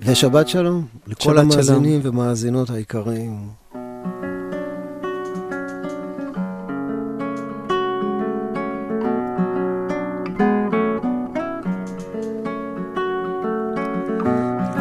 ושבת 0.00 0.48
שלום 0.48 0.86
לכל 1.06 1.38
המאזינים 1.38 2.00
ומאזינות 2.02 2.70
היקרים. 2.70 3.48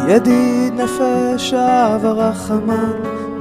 ידיד 0.07 0.73
נפש 0.73 1.53
אב 1.53 2.05
הרחמן 2.05 2.91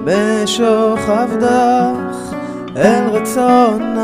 בשוכב 0.05 1.29
דך 1.41 2.37
אל 2.77 3.09
רצונך 3.09 3.97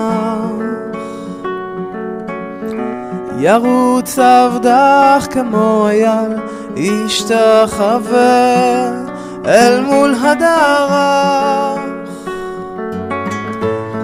ירוץ 3.39 4.18
עבדך 4.18 5.27
כמו 5.31 5.89
אייל 5.89 6.33
ישתחווה 6.77 8.23
אל 9.47 9.81
מול 9.81 10.14
הדרך. 10.20 11.83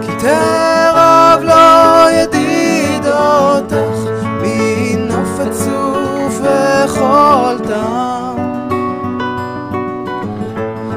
כי 0.03 0.13
תרב 0.19 1.43
לו 1.43 2.11
ידיד 2.13 3.07
אותך 3.07 4.11
מנוף 4.43 5.41
עצוב 5.41 6.43
וכל 6.43 7.57
טעם 7.69 8.39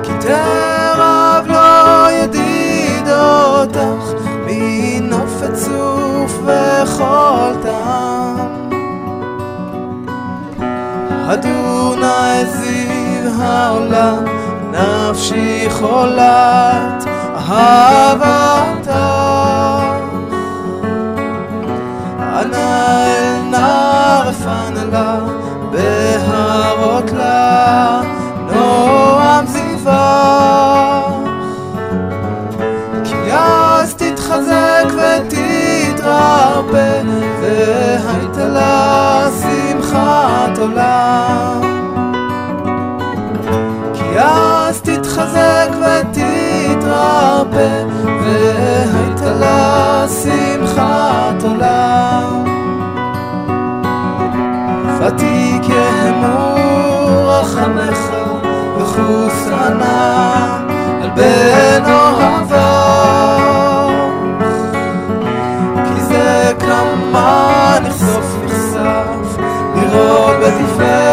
כי 0.03 0.11
תרב 0.19 0.60
וכל 6.45 7.53
טעם. 7.61 8.51
הדונה 11.31 12.39
הזיו 12.39 13.41
העולם 13.43 14.25
נפשי 14.71 15.67
חולת 15.69 17.05
אהבתך 17.35 18.91
אנא 22.19 23.05
אל 23.05 23.41
נער 23.49 24.31
פנלה 24.31 25.19
בהרות 25.71 27.11
לה 27.11 28.01
נועם 28.47 29.45
זיווך 29.45 30.70
שמחת 39.91 40.57
עולם 40.57 41.61
כי 43.93 44.19
אז 44.19 44.81
תתחזק 44.81 45.69
ותתרפא 45.81 47.83
והייתה 48.23 49.31
לה 49.39 50.05
שמחת 50.23 51.43
עולם 51.43 52.45
ותיק 54.99 55.69
יהמו 55.69 56.55
רחמך 57.27 57.99
וחוסנה 58.77 60.57
על 61.01 61.09
בנו 61.15 62.00
Oh, 70.03 70.39
but 70.39 71.10